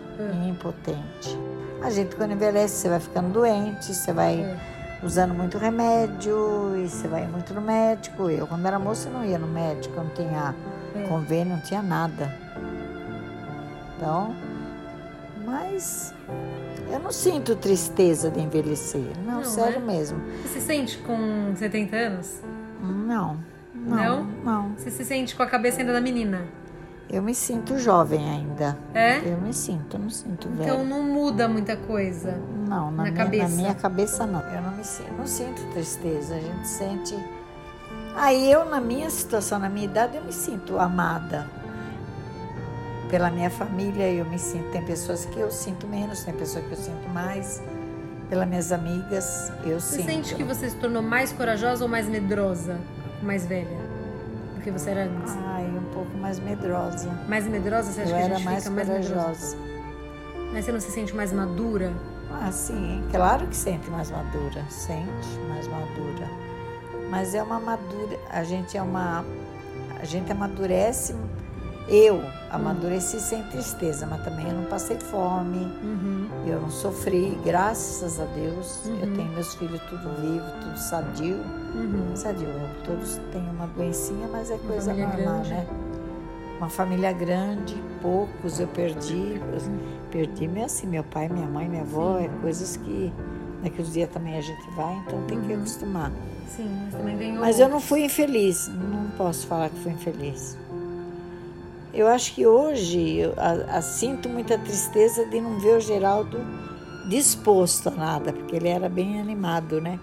é. 0.46 0.48
impotente. 0.48 1.38
A 1.82 1.90
gente 1.90 2.16
quando 2.16 2.32
envelhece, 2.32 2.76
você 2.76 2.90
vai 2.90 3.00
ficando 3.02 3.34
doente, 3.34 3.94
você 3.94 4.14
vai 4.14 4.42
é 4.42 4.77
usando 5.04 5.34
muito 5.34 5.58
remédio 5.58 6.76
e 6.78 6.88
você 6.88 7.08
vai 7.08 7.28
muito 7.28 7.54
no 7.54 7.62
médico. 7.62 8.30
Eu, 8.30 8.48
quando 8.48 8.66
era 8.66 8.80
moça, 8.80 9.10
não 9.10 9.24
ia 9.24 9.38
no 9.38 9.48
médico, 9.48 9.96
não 9.96 10.10
tinha 10.10 10.56
é. 10.96 11.04
convênio, 11.08 11.56
não 11.56 11.62
tinha 11.62 11.82
nada. 11.82 12.34
Então, 13.96 14.36
mas 15.46 16.14
eu 16.92 17.00
não 17.00 17.12
sinto 17.12 17.56
tristeza 17.56 18.30
de 18.30 18.40
envelhecer. 18.40 19.12
Não, 19.26 19.36
não 19.36 19.44
sério 19.44 19.78
é? 19.78 19.86
mesmo. 19.86 20.20
Você 20.44 20.60
se 20.60 20.62
sente 20.62 20.98
com 21.00 21.54
70 21.56 21.96
anos? 21.96 22.42
Não, 22.82 23.38
não, 23.74 23.96
não. 23.96 24.24
Não? 24.44 24.76
Você 24.78 24.92
se 24.92 25.04
sente 25.04 25.36
com 25.36 25.44
a 25.44 25.48
cabeça 25.48 25.80
ainda 25.80 25.94
da 25.94 26.02
menina? 26.02 26.46
Eu 27.10 27.22
me 27.22 27.34
sinto 27.34 27.80
jovem 27.80 28.30
ainda. 28.30 28.78
É? 28.94 29.20
Eu 29.20 29.40
me 29.40 29.54
sinto, 29.54 29.96
eu 29.96 30.00
não 30.00 30.10
sinto 30.10 30.50
velho. 30.50 30.64
Então 30.64 30.86
não 30.86 31.04
muda 31.04 31.48
muita 31.48 31.78
coisa. 31.78 32.38
Não, 32.68 32.92
na, 32.92 33.04
na 33.04 33.04
minha, 33.04 33.14
cabeça. 33.16 33.48
Na 33.48 33.56
minha 33.56 33.76
cabeça 33.76 34.28
não. 34.28 34.42
Eu 34.42 34.62
não 34.62 34.72
me 34.72 34.84
sinto, 34.84 35.14
não 35.18 35.28
sinto 35.28 35.62
tristeza. 35.72 36.36
A 36.36 36.40
gente 36.40 36.68
sente. 36.68 37.18
Aí 38.16 38.52
eu, 38.52 38.66
na 38.66 38.82
minha 38.82 39.10
situação, 39.10 39.58
na 39.58 39.70
minha 39.70 39.86
idade, 39.86 40.18
eu 40.18 40.24
me 40.24 40.34
sinto 40.34 40.78
amada. 40.78 41.48
Pela 43.10 43.32
minha 43.32 43.50
família, 43.50 44.12
eu 44.12 44.26
me 44.26 44.38
sinto. 44.38 44.70
Tem 44.72 44.84
pessoas 44.84 45.24
que 45.24 45.40
eu 45.40 45.50
sinto 45.50 45.88
menos, 45.88 46.26
tem 46.26 46.34
pessoas 46.34 46.66
que 46.66 46.72
eu 46.72 46.78
sinto 46.78 47.08
mais. 47.10 47.64
Pelas 48.30 48.50
minhas 48.50 48.74
amigas, 48.74 49.50
eu 49.64 49.80
você 49.80 49.98
sinto. 49.98 50.06
Você 50.06 50.12
sente 50.12 50.36
que 50.36 50.44
você 50.44 50.70
se 50.70 50.76
tornou 50.76 51.02
mais 51.02 51.32
corajosa 51.32 51.86
ou 51.86 51.90
mais 51.90 52.10
medrosa, 52.10 52.78
mais 53.24 53.46
velha? 53.46 53.87
Que 54.68 54.72
você 54.72 54.90
era 54.90 55.06
antes? 55.06 55.34
Ai, 55.46 55.64
um 55.66 55.94
pouco 55.94 56.18
mais 56.18 56.40
medrosa. 56.40 57.10
Mais 57.30 57.48
medrosa? 57.48 57.90
Você 57.90 58.02
acha 58.02 58.10
Eu 58.12 58.16
que 58.16 58.22
a 58.22 58.26
era 58.26 58.36
gente 58.36 58.46
mais 58.46 58.64
fica 58.66 58.76
mais 58.76 58.90
medrosa? 58.90 59.58
Mas 60.52 60.66
você 60.66 60.72
não 60.74 60.80
se 60.82 60.92
sente 60.92 61.16
mais 61.16 61.32
madura? 61.32 61.94
Ah, 62.30 62.52
sim, 62.52 63.02
claro 63.10 63.48
que 63.48 63.56
sente 63.56 63.90
mais 63.90 64.12
madura, 64.12 64.66
sente 64.70 65.40
mais 65.48 65.68
madura. 65.70 66.28
Mas 67.10 67.34
é 67.34 67.42
uma 67.42 67.62
madura, 67.62 68.20
a 68.30 68.44
gente 68.44 68.78
é 68.78 68.82
uma, 68.82 69.24
a 70.02 70.04
gente 70.04 70.30
amadurece, 70.30 71.16
eu 71.88 72.22
amadureci 72.52 73.22
sem 73.22 73.42
tristeza, 73.44 74.06
mas 74.06 74.22
também 74.26 74.50
eu 74.50 74.54
não 74.54 74.66
passei 74.66 75.00
fome, 75.00 75.60
Uhum. 75.82 76.27
Eu 76.50 76.62
não 76.62 76.70
sofri, 76.70 77.38
graças 77.46 78.20
a 78.20 78.26
Deus. 78.26 78.86
Uhum. 78.86 79.00
Eu 79.02 79.14
tenho 79.16 79.32
meus 79.34 79.54
filhos 79.56 79.82
tudo 79.90 80.10
vivo, 80.22 80.46
tudo 80.62 80.78
sadio. 80.78 81.36
Uhum. 81.76 82.16
Sadio, 82.16 82.48
todos 82.86 83.20
têm 83.32 83.48
uma 83.50 83.68
doencinha, 83.68 84.28
mas 84.32 84.50
é 84.52 84.58
coisa 84.58 84.94
normal, 84.94 85.16
grande. 85.16 85.50
né? 85.50 85.68
Uma 86.58 86.70
família 86.70 87.12
grande, 87.14 87.76
poucos 88.02 88.60
eu 88.60 88.68
perdi. 88.68 89.40
eu 89.54 89.62
perdi 90.12 90.48
meu, 90.48 90.66
assim, 90.66 90.88
meu 90.88 91.04
pai, 91.04 91.30
minha 91.30 91.46
mãe, 91.48 91.68
minha 91.70 91.84
avó, 91.84 92.18
é 92.20 92.28
coisas 92.42 92.78
que 92.78 93.14
daqui 93.62 93.82
uns 93.82 93.94
dias 93.94 94.10
também 94.10 94.38
a 94.38 94.42
gente 94.42 94.70
vai, 94.72 94.96
então 95.06 95.22
tem 95.28 95.40
que 95.42 95.54
Uhum. 95.54 95.60
acostumar. 95.60 96.12
Sim, 96.56 96.70
mas 96.86 96.96
também 96.96 97.18
ganhou. 97.18 97.40
Mas 97.42 97.60
eu 97.60 97.70
não 97.70 97.80
fui 97.80 98.06
infeliz, 98.06 98.68
não 98.70 99.10
posso 99.18 99.46
falar 99.46 99.70
que 99.70 99.80
fui 99.80 99.92
infeliz. 99.92 100.58
Eu 101.98 102.08
acho 102.08 102.34
que 102.36 102.46
hoje 102.46 103.18
eu 103.18 103.34
a- 103.38 103.78
a- 103.78 103.82
sinto 103.82 104.30
muita 104.30 104.58
tristeza 104.58 105.26
de 105.26 105.42
não 105.42 105.60
ver 105.60 105.78
o 105.78 105.80
Geraldo 105.80 106.38
disposto 107.10 107.88
a 107.90 107.92
nada, 107.92 108.32
porque 108.34 108.56
ele 108.56 108.68
era 108.68 108.88
bem 108.88 109.20
animado, 109.20 109.82
né? 109.82 110.00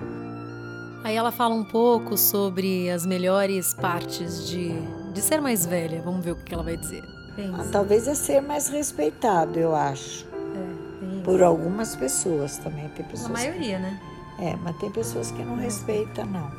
Aí 1.04 1.14
ela 1.16 1.30
fala 1.30 1.54
um 1.54 1.62
pouco 1.64 2.16
sobre 2.16 2.90
as 2.90 3.04
melhores 3.06 3.74
partes 3.74 4.48
de, 4.48 4.72
de 5.12 5.20
ser 5.20 5.40
mais 5.40 5.64
velha. 5.66 6.02
Vamos 6.02 6.24
ver 6.24 6.32
o 6.32 6.36
que 6.36 6.52
ela 6.52 6.62
vai 6.64 6.76
dizer. 6.76 7.04
Ah, 7.04 7.32
Pensa. 7.36 7.68
Talvez 7.70 8.08
é 8.08 8.14
ser 8.14 8.40
mais 8.40 8.68
respeitado, 8.68 9.58
eu 9.58 9.74
acho. 9.74 10.26
É. 10.56 11.22
Por 11.22 11.42
algumas 11.42 11.94
pessoas 11.94 12.56
também. 12.58 12.88
Tem 12.88 13.04
A 13.04 13.08
pessoas 13.08 13.30
maioria, 13.30 13.78
né? 13.78 14.00
que, 14.36 14.44
é, 14.44 14.56
mas 14.64 14.76
tem 14.78 14.90
pessoas 14.90 15.30
que 15.30 15.44
não 15.44 15.56
respeitam, 15.56 16.24
não. 16.26 16.50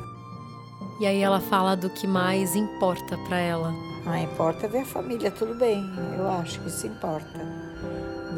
E 1.00 1.06
aí 1.06 1.20
ela 1.20 1.40
fala 1.40 1.76
do 1.76 1.90
que 1.90 2.06
mais 2.06 2.54
importa 2.56 3.18
pra 3.28 3.38
ela. 3.38 3.74
Ah, 4.06 4.20
importa 4.20 4.68
ver 4.68 4.82
a 4.82 4.84
família, 4.86 5.30
tudo 5.30 5.54
bem. 5.54 5.90
Eu 6.16 6.30
acho 6.30 6.60
que 6.60 6.68
isso 6.68 6.86
importa. 6.86 7.26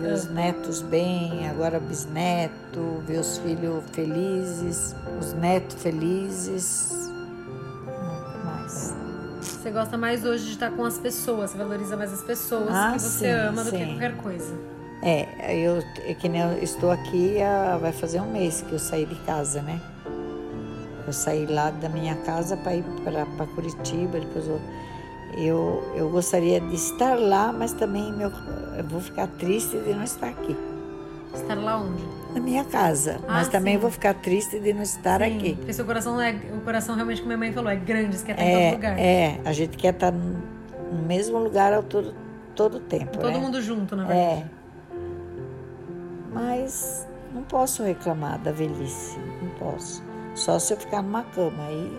Ver 0.01 0.13
os 0.13 0.27
É. 0.27 0.31
netos 0.31 0.81
bem, 0.81 1.49
agora 1.49 1.79
bisneto, 1.79 3.03
ver 3.07 3.19
os 3.19 3.39
filhos 3.39 3.83
felizes, 3.93 4.95
os 5.21 5.33
netos 5.35 5.77
felizes. 5.83 6.91
O 7.87 8.33
que 8.33 8.47
mais? 8.47 8.95
Você 9.43 9.71
gosta 9.71 9.99
mais 9.99 10.25
hoje 10.25 10.45
de 10.47 10.53
estar 10.53 10.71
com 10.71 10.85
as 10.85 10.99
pessoas, 10.99 11.51
você 11.51 11.59
valoriza 11.59 11.97
mais 11.97 12.13
as 12.13 12.23
pessoas 12.23 12.71
Ah, 12.75 12.93
que 12.95 13.03
você 13.03 13.27
sim, 13.27 13.31
ama 13.31 13.65
do 13.65 13.71
que 13.73 13.85
qualquer 13.87 14.17
coisa. 14.17 14.55
É, 15.03 15.55
eu 15.57 15.83
é 16.07 16.15
que 16.15 16.29
nem 16.29 16.41
eu 16.41 16.63
estou 16.63 16.91
aqui, 16.91 17.41
ah, 17.43 17.77
vai 17.81 17.93
fazer 17.93 18.21
um 18.21 18.31
mês 18.33 18.63
que 18.63 18.73
eu 18.73 18.79
saí 18.79 19.05
de 19.05 19.15
casa, 19.27 19.61
né? 19.63 19.81
Eu 21.07 21.13
saí 21.13 21.47
lá 21.47 21.71
da 21.71 21.89
minha 21.89 22.15
casa 22.17 22.57
para 22.57 22.75
ir 22.77 22.85
para 23.05 23.47
Curitiba, 23.55 24.19
depois 24.21 24.47
eu, 24.47 24.61
eu, 25.37 25.83
eu 25.95 26.09
gostaria 26.09 26.61
de 26.61 26.75
estar 26.75 27.19
lá, 27.19 27.53
mas 27.53 27.73
também 27.73 28.13
meu, 28.13 28.31
eu 28.77 28.85
vou 28.85 29.01
ficar 29.01 29.27
triste 29.27 29.79
de 29.79 29.93
não 29.95 30.05
estar 30.05 30.29
aqui, 30.29 30.57
Estar 31.35 31.55
lá 31.57 31.79
onde? 31.79 32.03
na 32.35 32.41
minha 32.41 32.65
casa. 32.65 33.19
Ah, 33.29 33.35
mas 33.35 33.49
também 33.49 33.75
sim. 33.75 33.81
vou 33.81 33.91
ficar 33.91 34.15
triste 34.15 34.59
de 34.59 34.73
não 34.73 34.83
estar 34.83 35.21
Sim, 35.21 35.37
aqui. 35.37 35.55
Porque 35.57 35.73
seu 35.73 35.85
coração 35.85 36.21
é. 36.21 36.33
O 36.57 36.61
coração 36.63 36.95
realmente, 36.95 37.19
como 37.21 37.29
minha 37.29 37.39
mãe 37.39 37.53
falou, 37.53 37.71
é 37.71 37.77
grande, 37.77 38.17
você 38.19 38.25
quer 38.27 38.33
estar 38.33 38.45
em 38.45 38.51
todo 38.53 38.61
É, 38.63 38.71
lugar. 38.73 38.99
é, 38.99 39.41
a 39.45 39.53
gente 39.53 39.77
quer 39.77 39.95
estar 39.95 40.11
no 40.13 40.37
no 40.91 41.03
mesmo 41.03 41.39
lugar 41.39 41.73
ao 41.75 41.83
todo, 41.83 42.15
todo 42.57 42.81
tempo, 42.81 43.19
Todo 43.19 43.31
né? 43.33 43.39
mundo 43.39 43.61
junto, 43.61 43.95
na 43.95 44.05
verdade. 44.05 44.43
É. 44.43 44.45
Mas 46.33 47.07
não 47.35 47.43
posso 47.43 47.83
reclamar 47.83 48.39
da 48.39 48.53
velhice, 48.53 49.19
não 49.43 49.51
posso. 49.59 50.03
Só 50.35 50.59
se 50.59 50.73
eu 50.73 50.77
ficar 50.77 51.03
numa 51.03 51.23
cama, 51.25 51.65
aí 51.67 51.99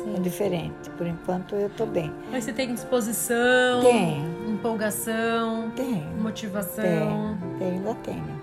é 0.00 0.16
Sim. 0.16 0.22
diferente. 0.22 0.90
Por 0.96 1.06
enquanto 1.06 1.54
eu 1.54 1.68
tô 1.70 1.86
bem. 1.86 2.12
Mas 2.30 2.44
você 2.44 2.52
tem 2.52 2.72
disposição, 2.74 3.80
Tenho, 3.82 4.50
empolgação, 4.50 5.70
tenho, 5.76 6.06
motivação. 6.20 6.82
tenho, 6.82 7.38
tenho, 7.58 7.72
ainda 7.72 7.94
tenho. 7.96 8.40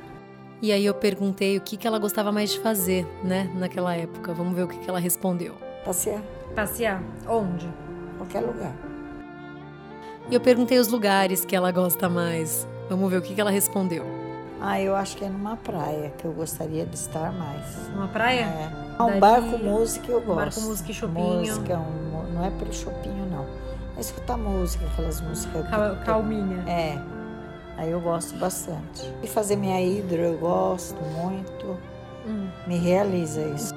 E 0.61 0.71
aí 0.71 0.85
eu 0.85 0.93
perguntei 0.93 1.57
o 1.57 1.61
que, 1.61 1.77
que 1.77 1.85
ela 1.87 1.99
gostava 1.99 2.31
mais 2.31 2.51
de 2.51 2.59
fazer, 2.59 3.05
né, 3.23 3.49
naquela 3.55 3.95
época. 3.95 4.33
Vamos 4.33 4.55
ver 4.55 4.63
o 4.63 4.67
que, 4.67 4.77
que 4.79 4.89
ela 4.89 4.99
respondeu. 4.99 5.53
Passear, 5.85 6.21
Passear. 6.55 7.01
Onde? 7.27 7.67
qualquer 8.17 8.39
lugar. 8.41 8.73
E 10.29 10.33
eu 10.33 10.41
perguntei 10.41 10.77
os 10.79 10.87
lugares 10.87 11.45
que 11.45 11.55
ela 11.55 11.71
gosta 11.71 12.09
mais. 12.09 12.67
Vamos 12.89 13.09
ver 13.11 13.17
o 13.17 13.21
que, 13.21 13.33
que 13.35 13.39
ela 13.41 13.51
respondeu. 13.51 14.03
Ah, 14.59 14.81
eu 14.81 14.95
acho 14.95 15.15
que 15.17 15.23
é 15.25 15.29
numa 15.29 15.55
praia 15.55 16.11
que 16.17 16.25
eu 16.25 16.31
gostaria 16.33 16.85
de 16.85 16.95
estar 16.95 17.31
mais. 17.31 17.87
Numa 17.89 18.07
praia? 18.07 18.41
É. 18.45 19.03
Um 19.03 19.07
Dali- 19.07 19.19
bar 19.19 19.41
com 19.41 19.57
música 19.59 20.11
eu 20.11 20.21
gosto. 20.21 20.35
bar 20.35 20.53
com 20.53 20.61
música 20.61 20.91
e 20.91 20.93
chopinho. 20.93 21.39
Música, 21.39 21.77
um- 21.77 22.33
não 22.33 22.43
é 22.45 22.49
pelo 22.51 22.73
chopinho, 22.73 23.25
não. 23.29 23.45
É 23.95 23.99
escutar 23.99 24.37
música, 24.37 24.85
aquelas 24.87 25.21
músicas. 25.21 25.63
que- 25.63 25.69
Cal- 25.71 25.95
calminha. 26.05 26.63
É, 26.67 26.97
aí 27.77 27.91
eu 27.91 27.99
gosto 28.01 28.35
bastante. 28.37 29.13
E 29.21 29.27
fazer 29.27 29.55
minha 29.55 29.79
hidro 29.81 30.17
eu 30.21 30.37
gosto 30.37 30.99
muito. 31.03 31.77
Hum. 32.27 32.47
Me 32.65 32.77
realiza 32.77 33.41
isso. 33.55 33.73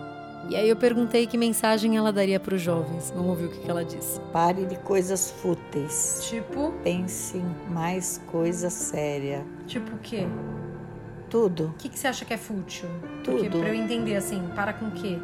E 0.49 0.57
aí 0.57 0.69
eu 0.69 0.75
perguntei 0.77 1.27
que 1.27 1.37
mensagem 1.37 1.97
ela 1.99 2.11
daria 2.13 2.41
para 2.41 2.55
os 2.55 2.61
jovens. 2.63 3.13
Vamos 3.15 3.39
ver 3.39 3.45
o 3.45 3.49
que, 3.51 3.59
que 3.61 3.71
ela 3.71 3.85
disse. 3.85 4.19
Pare 4.33 4.65
de 4.65 4.77
coisas 4.77 5.31
fúteis. 5.31 6.21
Tipo, 6.29 6.73
Pense 6.83 7.37
em 7.37 7.45
mais 7.73 8.21
coisa 8.33 8.71
séria. 8.71 9.45
tipo 9.67 9.95
o 9.95 9.99
quê? 9.99 10.27
Tudo. 11.31 11.67
O 11.69 11.73
que, 11.79 11.89
que 11.89 11.99
você 11.99 12.09
acha 12.09 12.25
que 12.25 12.35
é 12.35 12.37
fútil? 12.37 12.89
Porque 13.25 13.49
Tudo. 13.49 13.61
pra 13.61 13.69
eu 13.69 13.75
entender 13.75 14.17
assim, 14.17 14.43
para 14.55 14.73
com 14.73 14.87
o 14.87 14.91
quê? 14.91 15.19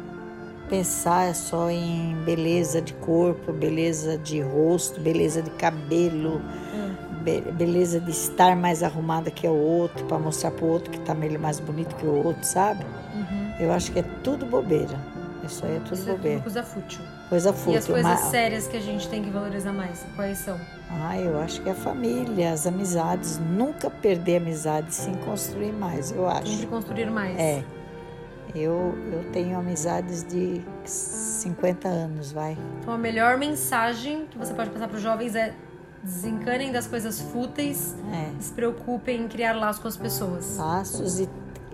Pensar 0.69 1.33
só 1.35 1.69
em 1.69 2.15
beleza 2.25 2.81
de 2.81 2.93
corpo, 2.93 3.53
beleza 3.53 4.17
de 4.17 4.41
rosto, 4.41 4.99
beleza 4.99 5.41
de 5.41 5.49
cabelo, 5.51 6.41
Hum. 6.73 7.23
be- 7.23 7.41
beleza 7.51 7.99
de 7.99 8.11
estar 8.11 8.55
mais 8.55 8.83
arrumada 8.83 9.29
que 9.31 9.47
o 9.47 9.53
outro, 9.53 10.05
para 10.05 10.17
mostrar 10.19 10.51
pro 10.51 10.65
outro 10.65 10.91
que 10.91 10.99
tá 11.01 11.13
mais 11.13 11.59
bonito 11.59 11.95
que 11.95 12.05
o 12.05 12.25
outro, 12.25 12.43
sabe? 12.43 12.83
Uhum. 13.13 13.53
Eu 13.59 13.71
acho 13.71 13.91
que 13.91 13.99
é 13.99 14.03
tudo 14.23 14.45
bobeira. 14.45 14.97
Isso 15.43 15.65
aí 15.65 15.75
é 15.77 15.79
tudo 15.79 15.93
Isso 15.93 16.09
é 16.09 16.11
bobeira. 16.13 16.37
uma 16.37 16.43
coisa 16.43 16.63
fútil. 16.63 16.99
Coisa 17.29 17.49
E 17.49 17.51
as 17.51 17.59
fútil. 17.59 17.81
coisas 17.93 18.03
mas- 18.03 18.19
sérias 18.31 18.67
que 18.67 18.77
a 18.77 18.81
gente 18.81 19.09
tem 19.09 19.21
que 19.21 19.29
valorizar 19.29 19.73
mais? 19.73 20.05
Quais 20.15 20.37
são? 20.37 20.57
Ah, 20.89 21.17
eu 21.19 21.37
acho 21.41 21.61
que 21.61 21.69
a 21.69 21.75
família, 21.75 22.53
as 22.53 22.65
amizades, 22.65 23.37
nunca 23.37 23.89
perder 23.89 24.37
amizade, 24.37 24.93
sim 24.93 25.13
construir 25.25 25.73
mais, 25.73 26.11
eu 26.11 26.29
Sempre 26.31 26.51
acho. 26.53 26.67
construir 26.67 27.11
mais. 27.11 27.37
É. 27.37 27.63
Eu, 28.55 28.97
eu 29.11 29.29
tenho 29.33 29.59
amizades 29.59 30.23
de 30.23 30.61
50 30.85 31.87
anos, 31.89 32.31
vai. 32.31 32.57
Então 32.79 32.93
a 32.93 32.97
melhor 32.97 33.37
mensagem 33.37 34.25
que 34.31 34.37
você 34.37 34.53
pode 34.53 34.69
passar 34.69 34.87
para 34.87 34.95
os 34.95 35.03
jovens 35.03 35.35
é 35.35 35.53
desencanem 36.01 36.71
das 36.71 36.87
coisas 36.87 37.19
fúteis 37.19 37.93
É. 38.13 38.29
se 38.41 38.53
preocupem 38.53 39.23
em 39.23 39.27
criar 39.27 39.53
laços 39.53 39.81
com 39.81 39.87
as 39.89 39.97
pessoas. 39.97 40.55
Laços 40.57 41.19
e, 41.19 41.27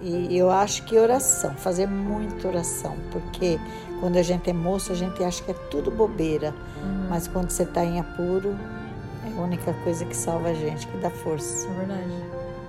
e 0.04 0.38
eu 0.38 0.52
acho 0.52 0.84
que 0.84 0.98
oração, 0.98 1.54
fazer 1.56 1.88
muita 1.88 2.48
oração, 2.48 2.96
porque 3.12 3.60
quando 4.00 4.18
a 4.18 4.22
gente 4.24 4.50
é 4.50 4.54
moço, 4.54 4.92
a 4.92 4.96
gente 4.96 5.24
acha 5.24 5.42
que 5.44 5.52
é 5.52 5.56
tudo 5.72 5.90
bobeira, 5.90 6.54
Uhum. 6.84 7.08
mas 7.10 7.28
quando 7.28 7.50
você 7.50 7.64
está 7.64 7.84
em 7.86 8.00
apuro, 8.00 8.56
é 9.26 9.38
a 9.40 9.42
única 9.42 9.74
coisa 9.84 10.04
que 10.06 10.16
salva 10.16 10.50
a 10.50 10.54
gente, 10.54 10.86
que 10.88 10.98
dá 10.98 11.10
força. 11.10 11.68
É 11.68 11.74
verdade. 11.74 12.10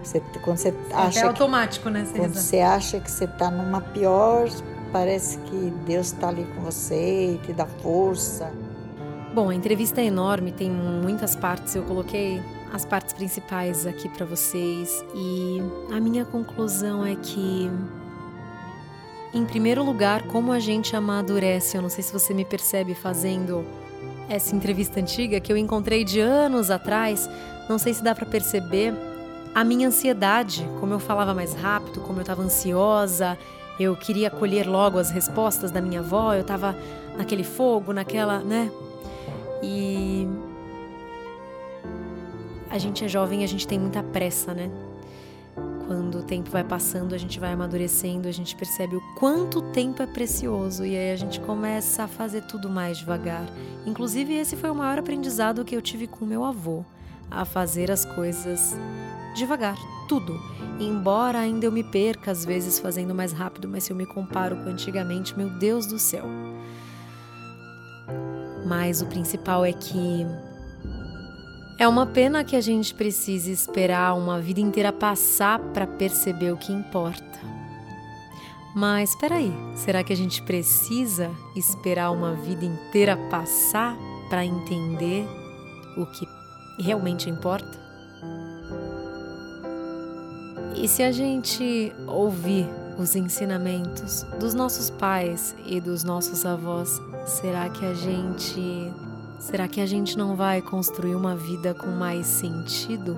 Você, 0.03 0.23
quando 0.42 0.59
você 0.59 0.68
É 0.90 0.94
acha 0.94 1.20
que 1.20 1.27
automático, 1.27 1.88
né? 1.88 2.05
Você 2.05 2.18
Quando 2.18 2.35
você 2.35 2.61
acha 2.61 3.01
que 3.01 3.11
você 3.11 3.25
está 3.25 3.51
numa 3.51 3.81
pior, 3.81 4.49
parece 4.92 5.38
que 5.38 5.73
Deus 5.87 6.07
está 6.09 6.29
ali 6.29 6.44
com 6.55 6.61
você 6.62 7.33
e 7.35 7.38
te 7.38 7.53
dá 7.53 7.66
força. 7.66 8.53
Bom, 9.35 9.49
a 9.49 9.55
entrevista 9.55 10.01
é 10.01 10.05
enorme, 10.05 10.53
tem 10.53 10.70
muitas 10.70 11.35
partes. 11.35 11.75
Eu 11.75 11.83
coloquei 11.85 12.40
as 12.74 12.84
partes 12.84 13.14
principais 13.14 13.87
aqui 13.87 14.08
para 14.08 14.26
vocês 14.26 15.04
e 15.14 15.62
a 15.94 16.00
minha 16.00 16.24
conclusão 16.24 17.06
é 17.06 17.14
que, 17.14 17.70
em 19.32 19.44
primeiro 19.46 19.84
lugar, 19.84 20.22
como 20.26 20.50
a 20.50 20.58
gente 20.58 20.96
amadurece. 20.96 21.76
Eu 21.76 21.82
não 21.82 21.88
sei 21.88 22.02
se 22.02 22.12
você 22.12 22.34
me 22.34 22.44
percebe 22.44 22.92
fazendo 22.92 23.64
essa 24.28 24.56
entrevista 24.56 24.98
antiga 24.98 25.38
que 25.38 25.52
eu 25.52 25.56
encontrei 25.56 26.02
de 26.02 26.18
anos 26.18 26.68
atrás. 26.68 27.30
Não 27.68 27.78
sei 27.78 27.94
se 27.94 28.02
dá 28.02 28.12
para 28.12 28.26
perceber 28.26 28.92
a 29.54 29.62
minha 29.62 29.87
ansiedade, 29.87 30.68
como 30.80 30.92
eu 30.92 30.98
falava 30.98 31.32
mais 31.32 31.54
rápido, 31.54 32.00
como 32.00 32.18
eu 32.18 32.22
estava 32.22 32.42
ansiosa. 32.42 33.38
Eu 33.78 33.94
queria 33.94 34.30
colher 34.30 34.66
logo 34.66 34.98
as 34.98 35.12
respostas 35.12 35.70
da 35.70 35.80
minha 35.80 36.00
avó. 36.00 36.34
Eu 36.34 36.40
estava 36.40 36.76
naquele 37.16 37.44
fogo, 37.44 37.92
naquela, 37.92 38.40
né? 38.40 38.68
E 39.62 40.13
a 42.74 42.78
gente 42.78 43.04
é 43.04 43.08
jovem, 43.08 43.44
a 43.44 43.46
gente 43.46 43.68
tem 43.68 43.78
muita 43.78 44.02
pressa, 44.02 44.52
né? 44.52 44.68
quando 45.87 46.20
o 46.20 46.22
tempo 46.22 46.50
vai 46.50 46.64
passando, 46.64 47.14
a 47.14 47.18
gente 47.18 47.38
vai 47.38 47.52
amadurecendo, 47.52 48.26
a 48.26 48.32
gente 48.32 48.56
percebe 48.56 48.96
o 48.96 49.02
quanto 49.18 49.58
o 49.58 49.62
tempo 49.70 50.02
é 50.02 50.06
precioso 50.06 50.84
e 50.84 50.96
aí 50.96 51.12
a 51.12 51.16
gente 51.16 51.38
começa 51.40 52.04
a 52.04 52.08
fazer 52.08 52.40
tudo 52.42 52.70
mais 52.70 52.96
devagar. 52.98 53.46
Inclusive, 53.87 54.34
esse 54.34 54.56
foi 54.56 54.70
o 54.70 54.74
maior 54.74 54.98
aprendizado 54.98 55.64
que 55.64 55.76
eu 55.76 55.82
tive 55.82 56.06
com 56.06 56.24
meu 56.24 56.42
avô, 56.42 56.82
a 57.30 57.44
fazer 57.44 57.90
as 57.90 58.04
coisas 58.04 58.74
devagar, 59.37 59.76
tudo. 60.08 60.34
Embora 60.80 61.38
ainda 61.38 61.66
eu 61.66 61.72
me 61.72 61.84
perca 61.84 62.30
às 62.30 62.46
vezes 62.46 62.78
fazendo 62.78 63.14
mais 63.14 63.32
rápido, 63.32 63.68
mas 63.68 63.84
se 63.84 63.92
eu 63.92 63.96
me 63.96 64.06
comparo 64.06 64.56
com 64.56 64.70
antigamente, 64.70 65.37
meu 65.37 65.50
Deus 65.50 65.87
do 65.87 65.98
céu. 65.98 66.24
Mas 68.66 69.02
o 69.02 69.06
principal 69.06 69.64
é 69.64 69.72
que 69.72 70.26
é 71.78 71.88
uma 71.88 72.06
pena 72.06 72.44
que 72.44 72.54
a 72.54 72.60
gente 72.60 72.94
precise 72.94 73.50
esperar 73.50 74.16
uma 74.16 74.40
vida 74.40 74.60
inteira 74.60 74.92
passar 74.92 75.58
para 75.58 75.87
perceber 75.87 76.52
o 76.52 76.56
que 76.56 76.72
importa. 76.72 77.24
Mas 78.74 79.10
espera 79.10 79.37
aí, 79.37 79.52
será 79.76 80.02
que 80.02 80.12
a 80.12 80.16
gente 80.16 80.42
precisa 80.42 81.30
esperar 81.54 82.10
uma 82.10 82.34
vida 82.34 82.64
inteira 82.64 83.16
passar 83.28 83.96
para 84.28 84.44
entender 84.44 85.26
o 85.96 86.06
que 86.06 86.26
realmente 86.82 87.30
importa? 87.30 87.82
E 90.76 90.88
se 90.88 91.02
a 91.02 91.12
gente 91.12 91.92
ouvir 92.06 92.66
os 92.98 93.14
ensinamentos 93.14 94.24
dos 94.38 94.54
nossos 94.54 94.90
pais 94.90 95.54
e 95.66 95.80
dos 95.80 96.02
nossos 96.02 96.44
avós, 96.44 97.00
será 97.26 97.68
que 97.68 97.84
a 97.87 97.94
gente 97.94 98.92
Será 99.44 99.68
que 99.68 99.78
a 99.78 99.85
gente 99.85 100.16
não 100.16 100.35
vai 100.35 100.62
construir 100.62 101.14
uma 101.14 101.37
vida 101.37 101.74
com 101.74 101.88
mais 101.88 102.26
sentido? 102.26 103.14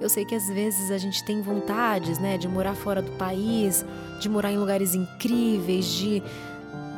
Eu 0.00 0.08
sei 0.08 0.24
que 0.24 0.34
às 0.34 0.48
vezes 0.48 0.90
a 0.90 0.96
gente 0.96 1.22
tem 1.22 1.42
vontades, 1.42 2.18
né, 2.18 2.38
de 2.38 2.48
morar 2.48 2.74
fora 2.74 3.02
do 3.02 3.12
país, 3.12 3.84
de 4.20 4.26
morar 4.26 4.50
em 4.50 4.56
lugares 4.56 4.94
incríveis, 4.94 5.84
de 5.84 6.22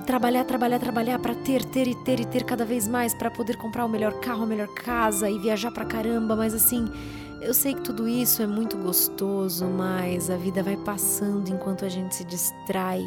trabalhar, 0.06 0.44
trabalhar, 0.44 0.78
trabalhar 0.78 1.18
para 1.18 1.34
ter, 1.34 1.64
ter 1.64 1.88
e 1.88 1.94
ter 2.04 2.20
e 2.20 2.24
ter 2.24 2.44
cada 2.44 2.64
vez 2.64 2.86
mais 2.86 3.12
para 3.12 3.32
poder 3.32 3.56
comprar 3.56 3.84
o 3.84 3.88
melhor 3.88 4.12
carro, 4.20 4.44
a 4.44 4.46
melhor 4.46 4.68
casa 4.68 5.28
e 5.28 5.40
viajar 5.40 5.72
pra 5.72 5.84
caramba, 5.84 6.36
mas 6.36 6.54
assim, 6.54 6.88
eu 7.42 7.52
sei 7.52 7.74
que 7.74 7.82
tudo 7.82 8.06
isso 8.06 8.42
é 8.42 8.46
muito 8.46 8.76
gostoso, 8.76 9.66
mas 9.66 10.30
a 10.30 10.36
vida 10.36 10.62
vai 10.62 10.76
passando 10.76 11.48
enquanto 11.48 11.84
a 11.84 11.88
gente 11.88 12.14
se 12.14 12.24
distrai 12.24 13.02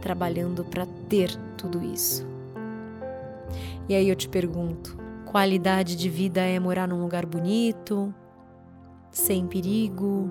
trabalhando 0.00 0.64
para 0.64 0.86
ter 1.08 1.30
tudo 1.56 1.80
isso. 1.84 2.31
E 3.92 3.94
aí 3.94 4.08
eu 4.08 4.16
te 4.16 4.26
pergunto: 4.26 4.96
qualidade 5.26 5.94
de 5.96 6.08
vida 6.08 6.40
é 6.40 6.58
morar 6.58 6.88
num 6.88 7.02
lugar 7.02 7.26
bonito, 7.26 8.12
sem 9.10 9.46
perigo? 9.46 10.30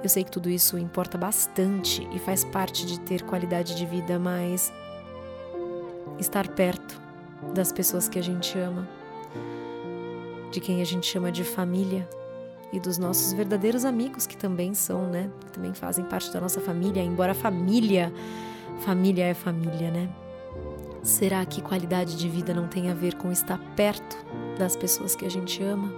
Eu 0.00 0.08
sei 0.08 0.22
que 0.22 0.30
tudo 0.30 0.48
isso 0.48 0.78
importa 0.78 1.18
bastante 1.18 2.08
e 2.14 2.20
faz 2.20 2.44
parte 2.44 2.86
de 2.86 3.00
ter 3.00 3.24
qualidade 3.24 3.74
de 3.74 3.84
vida, 3.84 4.16
mas 4.16 4.72
estar 6.20 6.46
perto 6.46 7.02
das 7.52 7.72
pessoas 7.72 8.08
que 8.08 8.16
a 8.16 8.22
gente 8.22 8.56
ama, 8.56 8.88
de 10.52 10.60
quem 10.60 10.80
a 10.80 10.84
gente 10.84 11.04
chama 11.04 11.32
de 11.32 11.42
família 11.42 12.08
e 12.72 12.78
dos 12.78 12.96
nossos 12.96 13.32
verdadeiros 13.32 13.84
amigos 13.84 14.24
que 14.24 14.36
também 14.36 14.72
são, 14.72 15.10
né? 15.10 15.28
Que 15.40 15.50
também 15.50 15.74
fazem 15.74 16.04
parte 16.04 16.32
da 16.32 16.40
nossa 16.40 16.60
família, 16.60 17.02
embora 17.02 17.34
família, 17.34 18.12
família 18.84 19.24
é 19.24 19.34
família, 19.34 19.90
né? 19.90 20.08
Será 21.02 21.44
que 21.46 21.62
qualidade 21.62 22.16
de 22.16 22.28
vida 22.28 22.52
não 22.52 22.68
tem 22.68 22.90
a 22.90 22.94
ver 22.94 23.14
com 23.14 23.30
estar 23.30 23.58
perto 23.74 24.16
das 24.58 24.76
pessoas 24.76 25.14
que 25.14 25.24
a 25.24 25.30
gente 25.30 25.62
ama? 25.62 25.90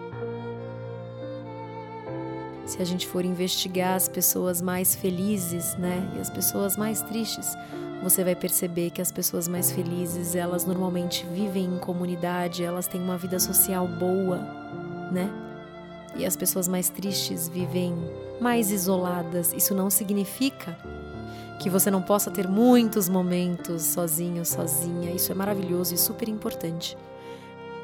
Se 2.67 2.81
a 2.81 2.85
gente 2.85 3.07
for 3.07 3.25
investigar 3.25 3.95
as 3.95 4.09
pessoas 4.09 4.63
mais 4.63 4.95
felizes, 4.95 5.75
né, 5.77 6.09
e 6.17 6.21
as 6.21 6.31
pessoas 6.31 6.77
mais 6.77 7.03
tristes, 7.03 7.57
você 8.03 8.23
vai 8.23 8.35
perceber 8.35 8.91
que 8.91 9.03
as 9.03 9.11
pessoas 9.11 9.49
mais 9.49 9.71
felizes, 9.71 10.35
elas 10.35 10.65
normalmente 10.65 11.27
vivem 11.27 11.65
em 11.65 11.79
comunidade, 11.79 12.63
elas 12.63 12.87
têm 12.87 13.03
uma 13.03 13.19
vida 13.19 13.39
social 13.39 13.87
boa, 13.87 14.39
né? 15.11 15.31
E 16.17 16.25
as 16.25 16.37
pessoas 16.37 16.67
mais 16.67 16.89
tristes 16.89 17.49
vivem 17.49 17.95
mais 18.41 18.71
isoladas. 18.71 19.53
Isso 19.53 19.75
não 19.75 19.91
significa 19.91 20.77
que 21.61 21.69
você 21.69 21.91
não 21.91 22.01
possa 22.01 22.31
ter 22.31 22.49
muitos 22.49 23.07
momentos 23.07 23.83
sozinho, 23.83 24.47
sozinha. 24.47 25.13
Isso 25.13 25.31
é 25.31 25.35
maravilhoso 25.35 25.95
e 25.95 25.99
super 25.99 26.27
importante. 26.27 26.97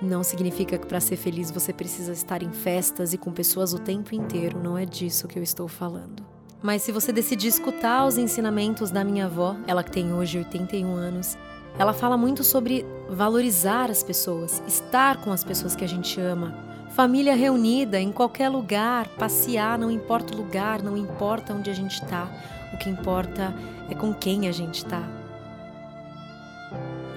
Não 0.01 0.25
significa 0.25 0.79
que 0.79 0.87
para 0.87 0.99
ser 0.99 1.17
feliz 1.17 1.51
você 1.51 1.75
precisa 1.75 2.13
estar 2.13 2.43
em 2.43 2.51
festas 2.51 3.13
e 3.13 3.19
com 3.19 3.31
pessoas 3.31 3.75
o 3.75 3.79
tempo 3.79 4.15
inteiro, 4.15 4.59
não 4.59 4.79
é 4.79 4.87
disso 4.87 5.29
que 5.29 5.39
eu 5.39 5.43
estou 5.43 5.69
falando. 5.69 6.25
Mas 6.63 6.83
se 6.83 6.91
você 6.91 7.13
decidir 7.13 7.49
escutar 7.49 8.07
os 8.07 8.17
ensinamentos 8.17 8.91
da 8.91 9.05
minha 9.05 9.27
avó, 9.27 9.55
ela 9.67 9.85
que 9.85 9.91
tem 9.91 10.11
hoje 10.13 10.39
81 10.39 10.95
anos, 10.95 11.37
ela 11.79 11.93
fala 11.93 12.17
muito 12.17 12.43
sobre 12.43 12.85
valorizar 13.11 13.91
as 13.91 14.03
pessoas, 14.03 14.63
estar 14.67 15.19
com 15.19 15.31
as 15.31 15.45
pessoas 15.45 15.77
que 15.77 15.85
a 15.85 15.89
gente 15.89 16.19
ama, 16.19 16.57
família 16.91 17.35
reunida 17.35 18.01
em 18.01 18.11
qualquer 18.11 18.49
lugar, 18.49 19.07
passear, 19.19 19.79
não 19.79 19.91
importa 19.91 20.33
o 20.33 20.37
lugar, 20.37 20.83
não 20.83 20.97
importa 20.97 21.53
onde 21.53 21.69
a 21.69 21.75
gente 21.75 22.03
está 22.03 22.27
o 22.73 22.77
que 22.77 22.89
importa 22.89 23.55
é 23.91 23.95
com 23.95 24.13
quem 24.13 24.49
a 24.49 24.53
gente 24.53 24.79
está. 24.79 25.03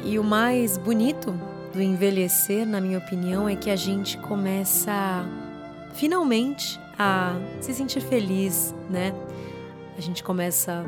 E 0.04 0.18
o 0.18 0.24
mais 0.24 0.78
bonito 0.78 1.34
do 1.74 1.82
envelhecer, 1.82 2.66
na 2.66 2.82
minha 2.82 2.98
opinião, 2.98 3.48
é 3.48 3.56
que 3.56 3.70
a 3.70 3.76
gente 3.76 4.18
começa 4.18 5.26
finalmente 5.94 6.80
a 6.98 7.36
se 7.62 7.74
sentir 7.74 8.02
feliz, 8.02 8.74
né? 8.90 9.14
A 9.98 10.02
gente 10.02 10.24
começa 10.24 10.84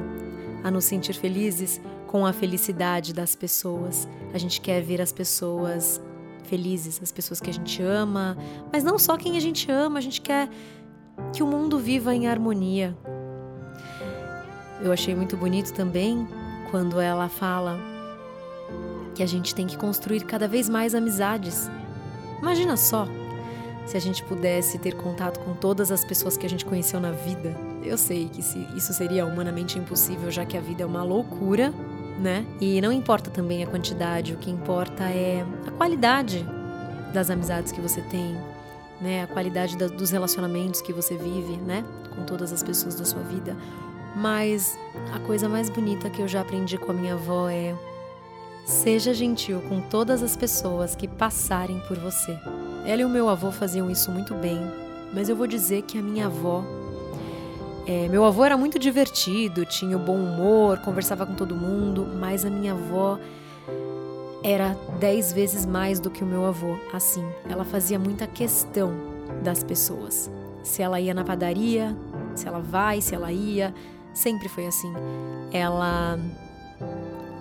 a 0.63 0.71
nos 0.71 0.85
sentir 0.85 1.13
felizes 1.13 1.81
com 2.07 2.25
a 2.25 2.33
felicidade 2.33 3.13
das 3.13 3.35
pessoas. 3.35 4.07
A 4.33 4.37
gente 4.37 4.59
quer 4.61 4.81
ver 4.81 5.01
as 5.01 5.11
pessoas 5.11 6.01
felizes, 6.43 6.99
as 7.01 7.11
pessoas 7.11 7.39
que 7.39 7.49
a 7.49 7.53
gente 7.53 7.81
ama, 7.81 8.37
mas 8.71 8.83
não 8.83 8.99
só 8.99 9.15
quem 9.17 9.37
a 9.37 9.39
gente 9.39 9.71
ama, 9.71 9.99
a 9.99 10.01
gente 10.01 10.19
quer 10.21 10.49
que 11.33 11.41
o 11.41 11.47
mundo 11.47 11.77
viva 11.79 12.13
em 12.13 12.27
harmonia, 12.27 12.97
eu 14.83 14.91
achei 14.91 15.15
muito 15.15 15.37
bonito 15.37 15.73
também 15.73 16.27
quando 16.69 16.99
ela 16.99 17.29
fala 17.29 17.79
que 19.13 19.21
a 19.21 19.27
gente 19.27 19.53
tem 19.53 19.67
que 19.67 19.77
construir 19.77 20.21
cada 20.21 20.47
vez 20.47 20.69
mais 20.69 20.95
amizades. 20.95 21.69
Imagina 22.39 22.77
só 22.77 23.07
se 23.85 23.97
a 23.97 23.99
gente 23.99 24.23
pudesse 24.23 24.77
ter 24.79 24.95
contato 24.95 25.39
com 25.39 25.53
todas 25.53 25.91
as 25.91 26.05
pessoas 26.05 26.37
que 26.37 26.45
a 26.45 26.49
gente 26.49 26.63
conheceu 26.65 26.99
na 26.99 27.11
vida. 27.11 27.55
Eu 27.83 27.97
sei 27.97 28.29
que 28.29 28.39
isso 28.39 28.93
seria 28.93 29.25
humanamente 29.25 29.77
impossível, 29.77 30.31
já 30.31 30.45
que 30.45 30.57
a 30.57 30.61
vida 30.61 30.83
é 30.83 30.85
uma 30.85 31.03
loucura, 31.03 31.73
né? 32.19 32.45
E 32.59 32.79
não 32.79 32.91
importa 32.91 33.29
também 33.29 33.63
a 33.63 33.67
quantidade, 33.67 34.33
o 34.33 34.37
que 34.37 34.49
importa 34.49 35.03
é 35.03 35.45
a 35.67 35.71
qualidade 35.71 36.45
das 37.13 37.29
amizades 37.29 37.71
que 37.71 37.81
você 37.81 38.01
tem, 38.01 38.37
né? 39.01 39.23
A 39.23 39.27
qualidade 39.27 39.75
dos 39.75 40.11
relacionamentos 40.11 40.81
que 40.81 40.93
você 40.93 41.17
vive, 41.17 41.57
né? 41.57 41.83
Com 42.15 42.23
todas 42.23 42.53
as 42.53 42.63
pessoas 42.63 42.95
da 42.95 43.03
sua 43.03 43.21
vida. 43.23 43.57
Mas 44.15 44.77
a 45.13 45.19
coisa 45.19 45.47
mais 45.47 45.69
bonita 45.69 46.09
que 46.09 46.21
eu 46.21 46.27
já 46.27 46.41
aprendi 46.41 46.77
com 46.77 46.91
a 46.91 46.95
minha 46.95 47.13
avó 47.13 47.49
é: 47.49 47.75
seja 48.65 49.13
gentil 49.13 49.61
com 49.69 49.81
todas 49.81 50.21
as 50.21 50.35
pessoas 50.35 50.95
que 50.95 51.07
passarem 51.07 51.79
por 51.87 51.97
você. 51.97 52.37
Ela 52.85 53.01
e 53.01 53.05
o 53.05 53.09
meu 53.09 53.29
avô 53.29 53.51
faziam 53.51 53.89
isso 53.89 54.11
muito 54.11 54.33
bem, 54.35 54.59
mas 55.13 55.29
eu 55.29 55.35
vou 55.35 55.47
dizer 55.47 55.83
que 55.83 55.97
a 55.97 56.01
minha 56.01 56.25
avó. 56.25 56.63
É, 57.87 58.07
meu 58.07 58.23
avô 58.23 58.45
era 58.45 58.55
muito 58.55 58.77
divertido, 58.77 59.65
tinha 59.65 59.97
bom 59.97 60.15
humor, 60.15 60.79
conversava 60.79 61.25
com 61.25 61.33
todo 61.33 61.55
mundo, 61.55 62.07
mas 62.19 62.45
a 62.45 62.49
minha 62.49 62.73
avó 62.73 63.19
era 64.43 64.75
dez 64.99 65.31
vezes 65.31 65.65
mais 65.65 65.99
do 65.99 66.09
que 66.09 66.23
o 66.23 66.27
meu 66.27 66.45
avô. 66.45 66.75
Assim, 66.93 67.23
ela 67.49 67.63
fazia 67.63 67.97
muita 67.97 68.27
questão 68.27 68.91
das 69.43 69.63
pessoas. 69.63 70.29
Se 70.63 70.81
ela 70.81 70.99
ia 70.99 71.13
na 71.13 71.23
padaria, 71.23 71.95
se 72.35 72.47
ela 72.47 72.59
vai, 72.59 73.01
se 73.01 73.15
ela 73.15 73.31
ia, 73.31 73.73
Sempre 74.13 74.49
foi 74.49 74.67
assim. 74.67 74.93
Ela 75.51 76.17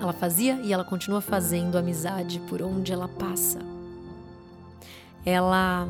ela 0.00 0.12
fazia 0.14 0.54
e 0.62 0.72
ela 0.72 0.82
continua 0.82 1.20
fazendo 1.20 1.76
amizade 1.76 2.40
por 2.48 2.62
onde 2.62 2.90
ela 2.90 3.06
passa. 3.06 3.58
Ela 5.26 5.86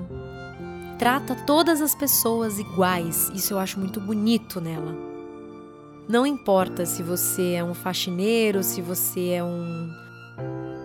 trata 0.98 1.36
todas 1.46 1.80
as 1.80 1.94
pessoas 1.94 2.58
iguais. 2.58 3.30
Isso 3.34 3.54
eu 3.54 3.58
acho 3.58 3.78
muito 3.78 4.00
bonito 4.00 4.60
nela. 4.60 4.92
Não 6.08 6.26
importa 6.26 6.84
se 6.84 7.04
você 7.04 7.52
é 7.52 7.62
um 7.62 7.72
faxineiro, 7.72 8.64
se 8.64 8.82
você 8.82 9.28
é 9.28 9.44
um 9.44 9.88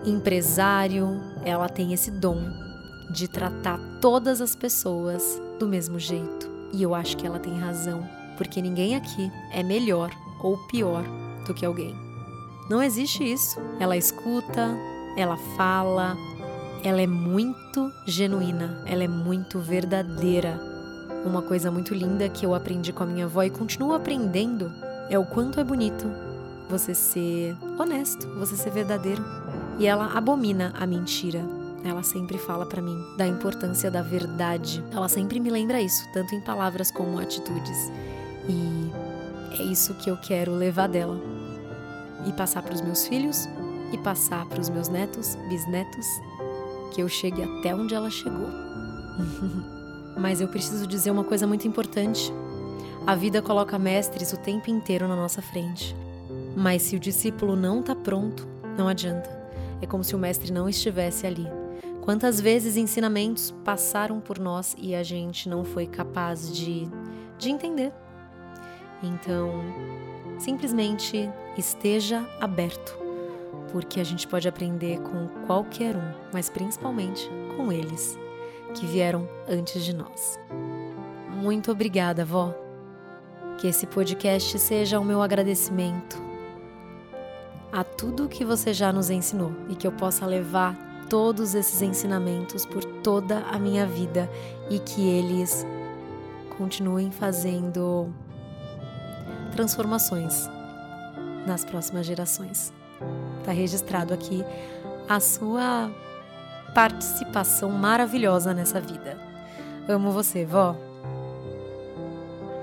empresário, 0.04 1.20
ela 1.44 1.68
tem 1.68 1.92
esse 1.92 2.12
dom 2.12 2.40
de 3.10 3.26
tratar 3.26 3.80
todas 4.00 4.40
as 4.40 4.54
pessoas 4.54 5.42
do 5.58 5.66
mesmo 5.66 5.98
jeito. 5.98 6.48
E 6.72 6.80
eu 6.80 6.94
acho 6.94 7.16
que 7.16 7.26
ela 7.26 7.40
tem 7.40 7.58
razão 7.58 8.08
porque 8.36 8.62
ninguém 8.62 8.96
aqui 8.96 9.30
é 9.52 9.62
melhor 9.62 10.10
ou 10.40 10.56
pior 10.66 11.04
do 11.46 11.54
que 11.54 11.64
alguém. 11.64 11.94
Não 12.68 12.82
existe 12.82 13.22
isso. 13.24 13.60
Ela 13.78 13.96
escuta, 13.96 14.76
ela 15.16 15.36
fala, 15.56 16.16
ela 16.82 17.00
é 17.00 17.06
muito 17.06 17.90
genuína, 18.06 18.82
ela 18.86 19.04
é 19.04 19.08
muito 19.08 19.58
verdadeira. 19.60 20.60
Uma 21.24 21.42
coisa 21.42 21.70
muito 21.70 21.94
linda 21.94 22.28
que 22.28 22.44
eu 22.44 22.54
aprendi 22.54 22.92
com 22.92 23.02
a 23.02 23.06
minha 23.06 23.24
avó 23.24 23.42
e 23.42 23.50
continuo 23.50 23.92
aprendendo 23.92 24.72
é 25.08 25.18
o 25.18 25.24
quanto 25.24 25.58
é 25.60 25.64
bonito 25.64 26.06
você 26.68 26.94
ser 26.94 27.56
honesto, 27.78 28.26
você 28.38 28.56
ser 28.56 28.70
verdadeiro. 28.70 29.24
E 29.78 29.86
ela 29.86 30.12
abomina 30.16 30.72
a 30.78 30.86
mentira. 30.86 31.44
Ela 31.84 32.02
sempre 32.02 32.38
fala 32.38 32.66
para 32.66 32.82
mim 32.82 32.98
da 33.16 33.26
importância 33.26 33.90
da 33.90 34.02
verdade. 34.02 34.82
Ela 34.90 35.08
sempre 35.08 35.38
me 35.38 35.50
lembra 35.50 35.80
isso, 35.80 36.04
tanto 36.12 36.34
em 36.34 36.40
palavras 36.40 36.90
como 36.90 37.18
atitudes. 37.18 37.90
E 38.48 39.60
é 39.60 39.62
isso 39.62 39.94
que 39.94 40.10
eu 40.10 40.16
quero 40.16 40.52
levar 40.52 40.88
dela 40.88 41.18
e 42.26 42.32
passar 42.32 42.62
para 42.62 42.74
os 42.74 42.80
meus 42.80 43.06
filhos 43.06 43.48
e 43.92 43.98
passar 43.98 44.46
para 44.46 44.60
os 44.60 44.68
meus 44.68 44.88
netos, 44.88 45.36
bisnetos, 45.48 46.06
que 46.92 47.02
eu 47.02 47.08
chegue 47.08 47.42
até 47.42 47.74
onde 47.74 47.94
ela 47.94 48.10
chegou. 48.10 48.48
Mas 50.18 50.40
eu 50.40 50.48
preciso 50.48 50.86
dizer 50.86 51.10
uma 51.10 51.24
coisa 51.24 51.46
muito 51.46 51.68
importante. 51.68 52.32
A 53.06 53.14
vida 53.14 53.42
coloca 53.42 53.78
mestres 53.78 54.32
o 54.32 54.36
tempo 54.36 54.70
inteiro 54.70 55.06
na 55.06 55.14
nossa 55.14 55.42
frente. 55.42 55.94
Mas 56.56 56.82
se 56.82 56.96
o 56.96 57.00
discípulo 57.00 57.54
não 57.54 57.80
está 57.80 57.94
pronto, 57.94 58.48
não 58.76 58.88
adianta. 58.88 59.30
É 59.80 59.86
como 59.86 60.02
se 60.02 60.16
o 60.16 60.18
mestre 60.18 60.50
não 60.50 60.68
estivesse 60.68 61.26
ali. 61.26 61.46
Quantas 62.00 62.40
vezes 62.40 62.76
ensinamentos 62.76 63.52
passaram 63.64 64.20
por 64.20 64.38
nós 64.38 64.74
e 64.78 64.94
a 64.94 65.02
gente 65.02 65.48
não 65.48 65.64
foi 65.64 65.86
capaz 65.86 66.50
de, 66.56 66.88
de 67.36 67.50
entender? 67.50 67.92
Então, 69.02 69.62
simplesmente 70.38 71.30
esteja 71.56 72.26
aberto, 72.40 72.96
porque 73.72 74.00
a 74.00 74.04
gente 74.04 74.26
pode 74.26 74.48
aprender 74.48 75.00
com 75.00 75.28
qualquer 75.46 75.96
um, 75.96 76.12
mas 76.32 76.48
principalmente 76.48 77.30
com 77.56 77.70
eles 77.72 78.18
que 78.74 78.86
vieram 78.86 79.28
antes 79.48 79.84
de 79.84 79.94
nós. 79.94 80.38
Muito 81.30 81.70
obrigada, 81.70 82.24
vó. 82.24 82.54
Que 83.58 83.68
esse 83.68 83.86
podcast 83.86 84.58
seja 84.58 85.00
o 85.00 85.04
meu 85.04 85.22
agradecimento 85.22 86.20
a 87.72 87.82
tudo 87.84 88.28
que 88.28 88.44
você 88.44 88.72
já 88.72 88.92
nos 88.92 89.10
ensinou 89.10 89.52
e 89.68 89.74
que 89.74 89.86
eu 89.86 89.92
possa 89.92 90.26
levar 90.26 90.76
todos 91.08 91.54
esses 91.54 91.82
ensinamentos 91.82 92.66
por 92.66 92.84
toda 92.84 93.40
a 93.40 93.58
minha 93.58 93.86
vida 93.86 94.30
e 94.70 94.78
que 94.78 95.06
eles 95.08 95.66
continuem 96.56 97.10
fazendo 97.10 98.12
transformações 99.52 100.48
nas 101.46 101.64
próximas 101.64 102.06
gerações. 102.06 102.72
Está 103.40 103.52
registrado 103.52 104.12
aqui 104.12 104.44
a 105.08 105.20
sua 105.20 105.90
participação 106.74 107.70
maravilhosa 107.70 108.52
nessa 108.52 108.80
vida. 108.80 109.18
Amo 109.88 110.10
você, 110.10 110.44
vó. 110.44 110.76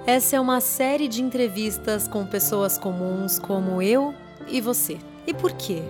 Essa 0.05 0.35
é 0.35 0.39
uma 0.39 0.59
série 0.59 1.07
de 1.07 1.21
entrevistas 1.21 2.07
com 2.07 2.25
pessoas 2.25 2.77
comuns 2.77 3.39
como 3.39 3.81
eu 3.81 4.13
e 4.47 4.59
você. 4.59 4.99
E 5.25 5.33
por 5.33 5.53
quê? 5.53 5.81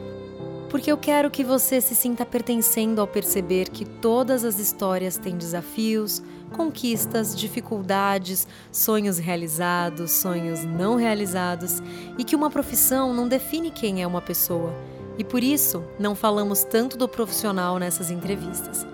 Porque 0.70 0.92
eu 0.92 0.98
quero 0.98 1.32
que 1.32 1.44
você 1.44 1.82
se 1.82 1.96
sinta 1.96 2.24
pertencendo 2.26 3.02
ao 3.02 3.08
perceber 3.08 3.70
que 3.70 3.84
todas 3.84 4.46
as 4.46 4.60
histórias 4.60 5.18
têm 5.18 5.36
desafios, 5.36 6.22
conquistas, 6.54 7.36
dificuldades, 7.36 8.48
sonhos 8.72 9.18
realizados, 9.18 10.12
sonhos 10.12 10.64
não 10.64 10.96
realizados 10.96 11.84
e 12.18 12.24
que 12.24 12.36
uma 12.36 12.50
profissão 12.50 13.14
não 13.14 13.28
define 13.28 13.70
quem 13.70 14.02
é 14.02 14.08
uma 14.08 14.22
pessoa. 14.22 14.74
E 15.18 15.24
por 15.26 15.44
isso, 15.44 15.84
não 16.00 16.16
falamos 16.16 16.64
tanto 16.64 16.98
do 16.98 17.10
profissional 17.10 17.78
nessas 17.78 18.10
entrevistas. 18.10 18.88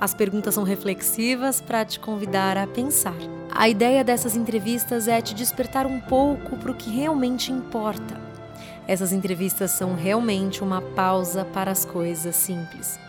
As 0.00 0.14
perguntas 0.14 0.54
são 0.54 0.64
reflexivas 0.64 1.60
para 1.60 1.84
te 1.84 2.00
convidar 2.00 2.56
a 2.56 2.66
pensar. 2.66 3.16
A 3.50 3.68
ideia 3.68 4.02
dessas 4.02 4.34
entrevistas 4.34 5.08
é 5.08 5.20
te 5.20 5.34
despertar 5.34 5.86
um 5.86 6.00
pouco 6.00 6.56
para 6.56 6.70
o 6.70 6.74
que 6.74 6.90
realmente 6.90 7.52
importa 7.52 8.26
essas 8.88 9.12
entrevistas 9.12 9.72
são 9.72 9.94
realmente 9.94 10.62
uma 10.62 10.80
pausa 10.80 11.44
para 11.44 11.70
as 11.70 11.84
coisas 11.84 12.36
simples. 12.36 13.00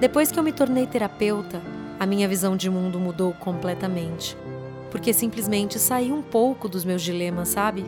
Depois 0.00 0.30
que 0.30 0.38
eu 0.38 0.42
me 0.42 0.52
tornei 0.52 0.86
terapeuta, 0.86 1.62
a 1.98 2.06
minha 2.06 2.28
visão 2.28 2.56
de 2.56 2.70
mundo 2.70 2.98
mudou 2.98 3.32
completamente. 3.32 4.36
Porque 4.90 5.12
simplesmente 5.12 5.78
saí 5.78 6.12
um 6.12 6.22
pouco 6.22 6.68
dos 6.68 6.84
meus 6.84 7.02
dilemas, 7.02 7.48
sabe? 7.48 7.84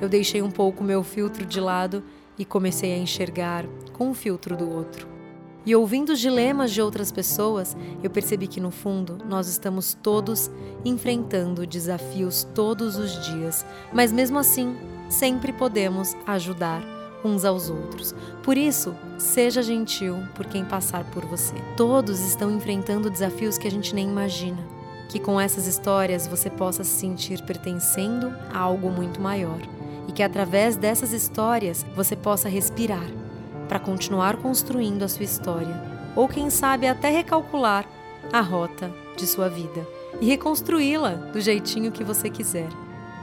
Eu 0.00 0.08
deixei 0.08 0.42
um 0.42 0.50
pouco 0.50 0.84
meu 0.84 1.02
filtro 1.02 1.44
de 1.44 1.60
lado 1.60 2.02
e 2.38 2.44
comecei 2.44 2.92
a 2.92 2.98
enxergar 2.98 3.64
com 3.92 4.10
o 4.10 4.14
filtro 4.14 4.56
do 4.56 4.70
outro. 4.70 5.08
E 5.64 5.74
ouvindo 5.74 6.12
os 6.12 6.20
dilemas 6.20 6.70
de 6.70 6.80
outras 6.80 7.10
pessoas, 7.10 7.76
eu 8.02 8.08
percebi 8.08 8.46
que 8.46 8.60
no 8.60 8.70
fundo 8.70 9.18
nós 9.28 9.48
estamos 9.48 9.94
todos 9.94 10.48
enfrentando 10.84 11.66
desafios 11.66 12.46
todos 12.54 12.96
os 12.96 13.26
dias, 13.26 13.66
mas 13.92 14.12
mesmo 14.12 14.38
assim 14.38 14.76
sempre 15.08 15.52
podemos 15.52 16.14
ajudar 16.24 16.95
uns 17.26 17.44
aos 17.44 17.68
outros. 17.68 18.14
Por 18.42 18.56
isso, 18.56 18.94
seja 19.18 19.62
gentil 19.62 20.16
por 20.34 20.46
quem 20.46 20.64
passar 20.64 21.04
por 21.04 21.24
você. 21.24 21.54
Todos 21.76 22.20
estão 22.20 22.50
enfrentando 22.50 23.10
desafios 23.10 23.58
que 23.58 23.66
a 23.66 23.70
gente 23.70 23.94
nem 23.94 24.08
imagina. 24.08 24.62
Que 25.08 25.18
com 25.18 25.40
essas 25.40 25.66
histórias 25.66 26.26
você 26.26 26.48
possa 26.48 26.84
se 26.84 26.98
sentir 26.98 27.42
pertencendo 27.42 28.32
a 28.52 28.58
algo 28.58 28.90
muito 28.90 29.20
maior 29.20 29.60
e 30.08 30.12
que 30.12 30.22
através 30.22 30.76
dessas 30.76 31.12
histórias 31.12 31.84
você 31.94 32.16
possa 32.16 32.48
respirar 32.48 33.06
para 33.68 33.78
continuar 33.78 34.36
construindo 34.36 35.02
a 35.02 35.08
sua 35.08 35.24
história 35.24 35.82
ou 36.14 36.28
quem 36.28 36.50
sabe 36.50 36.86
até 36.86 37.10
recalcular 37.10 37.86
a 38.32 38.40
rota 38.40 38.92
de 39.16 39.26
sua 39.26 39.48
vida 39.48 39.86
e 40.20 40.26
reconstruí-la 40.26 41.10
do 41.32 41.40
jeitinho 41.40 41.92
que 41.92 42.04
você 42.04 42.30
quiser. 42.30 42.68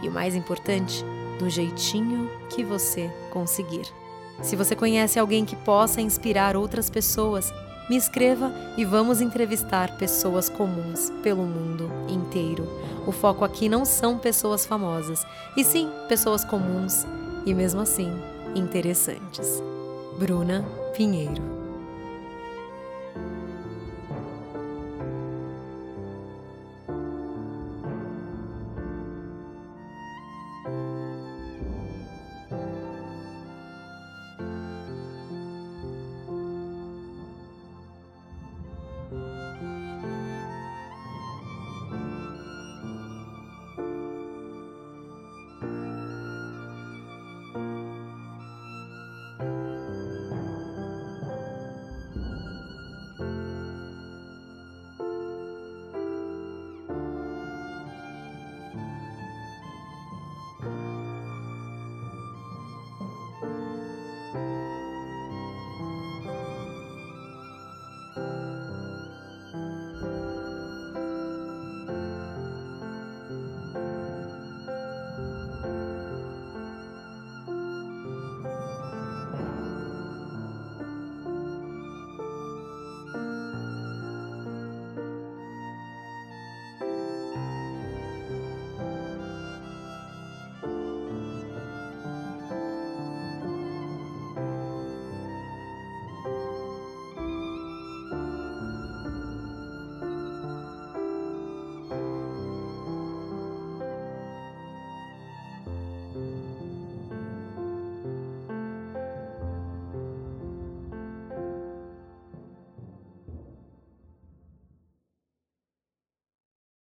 E 0.02 0.08
o 0.08 0.12
mais 0.12 0.36
importante, 0.36 1.04
do 1.44 1.50
jeitinho 1.50 2.30
que 2.50 2.64
você 2.64 3.12
conseguir. 3.30 3.86
Se 4.42 4.56
você 4.56 4.76
conhece 4.76 5.20
alguém 5.20 5.44
que 5.44 5.56
possa 5.58 6.02
inspirar 6.02 6.56
outras 6.56 6.90
pessoas, 6.90 7.54
me 7.90 7.98
escreva 7.98 8.52
e 8.78 8.86
vamos 8.86 9.20
entrevistar 9.20 9.98
pessoas 9.98 10.48
comuns 10.48 11.12
pelo 11.22 11.44
mundo 11.44 11.92
inteiro. 12.08 12.68
O 13.06 13.12
foco 13.12 13.44
aqui 13.44 13.68
não 13.68 13.84
são 13.84 14.18
pessoas 14.18 14.66
famosas, 14.66 15.26
e 15.58 15.64
sim 15.64 15.90
pessoas 16.08 16.46
comuns 16.46 17.06
e, 17.46 17.54
mesmo 17.54 17.82
assim, 17.82 18.12
interessantes. 18.56 19.62
Bruna 20.18 20.64
Pinheiro 20.96 21.63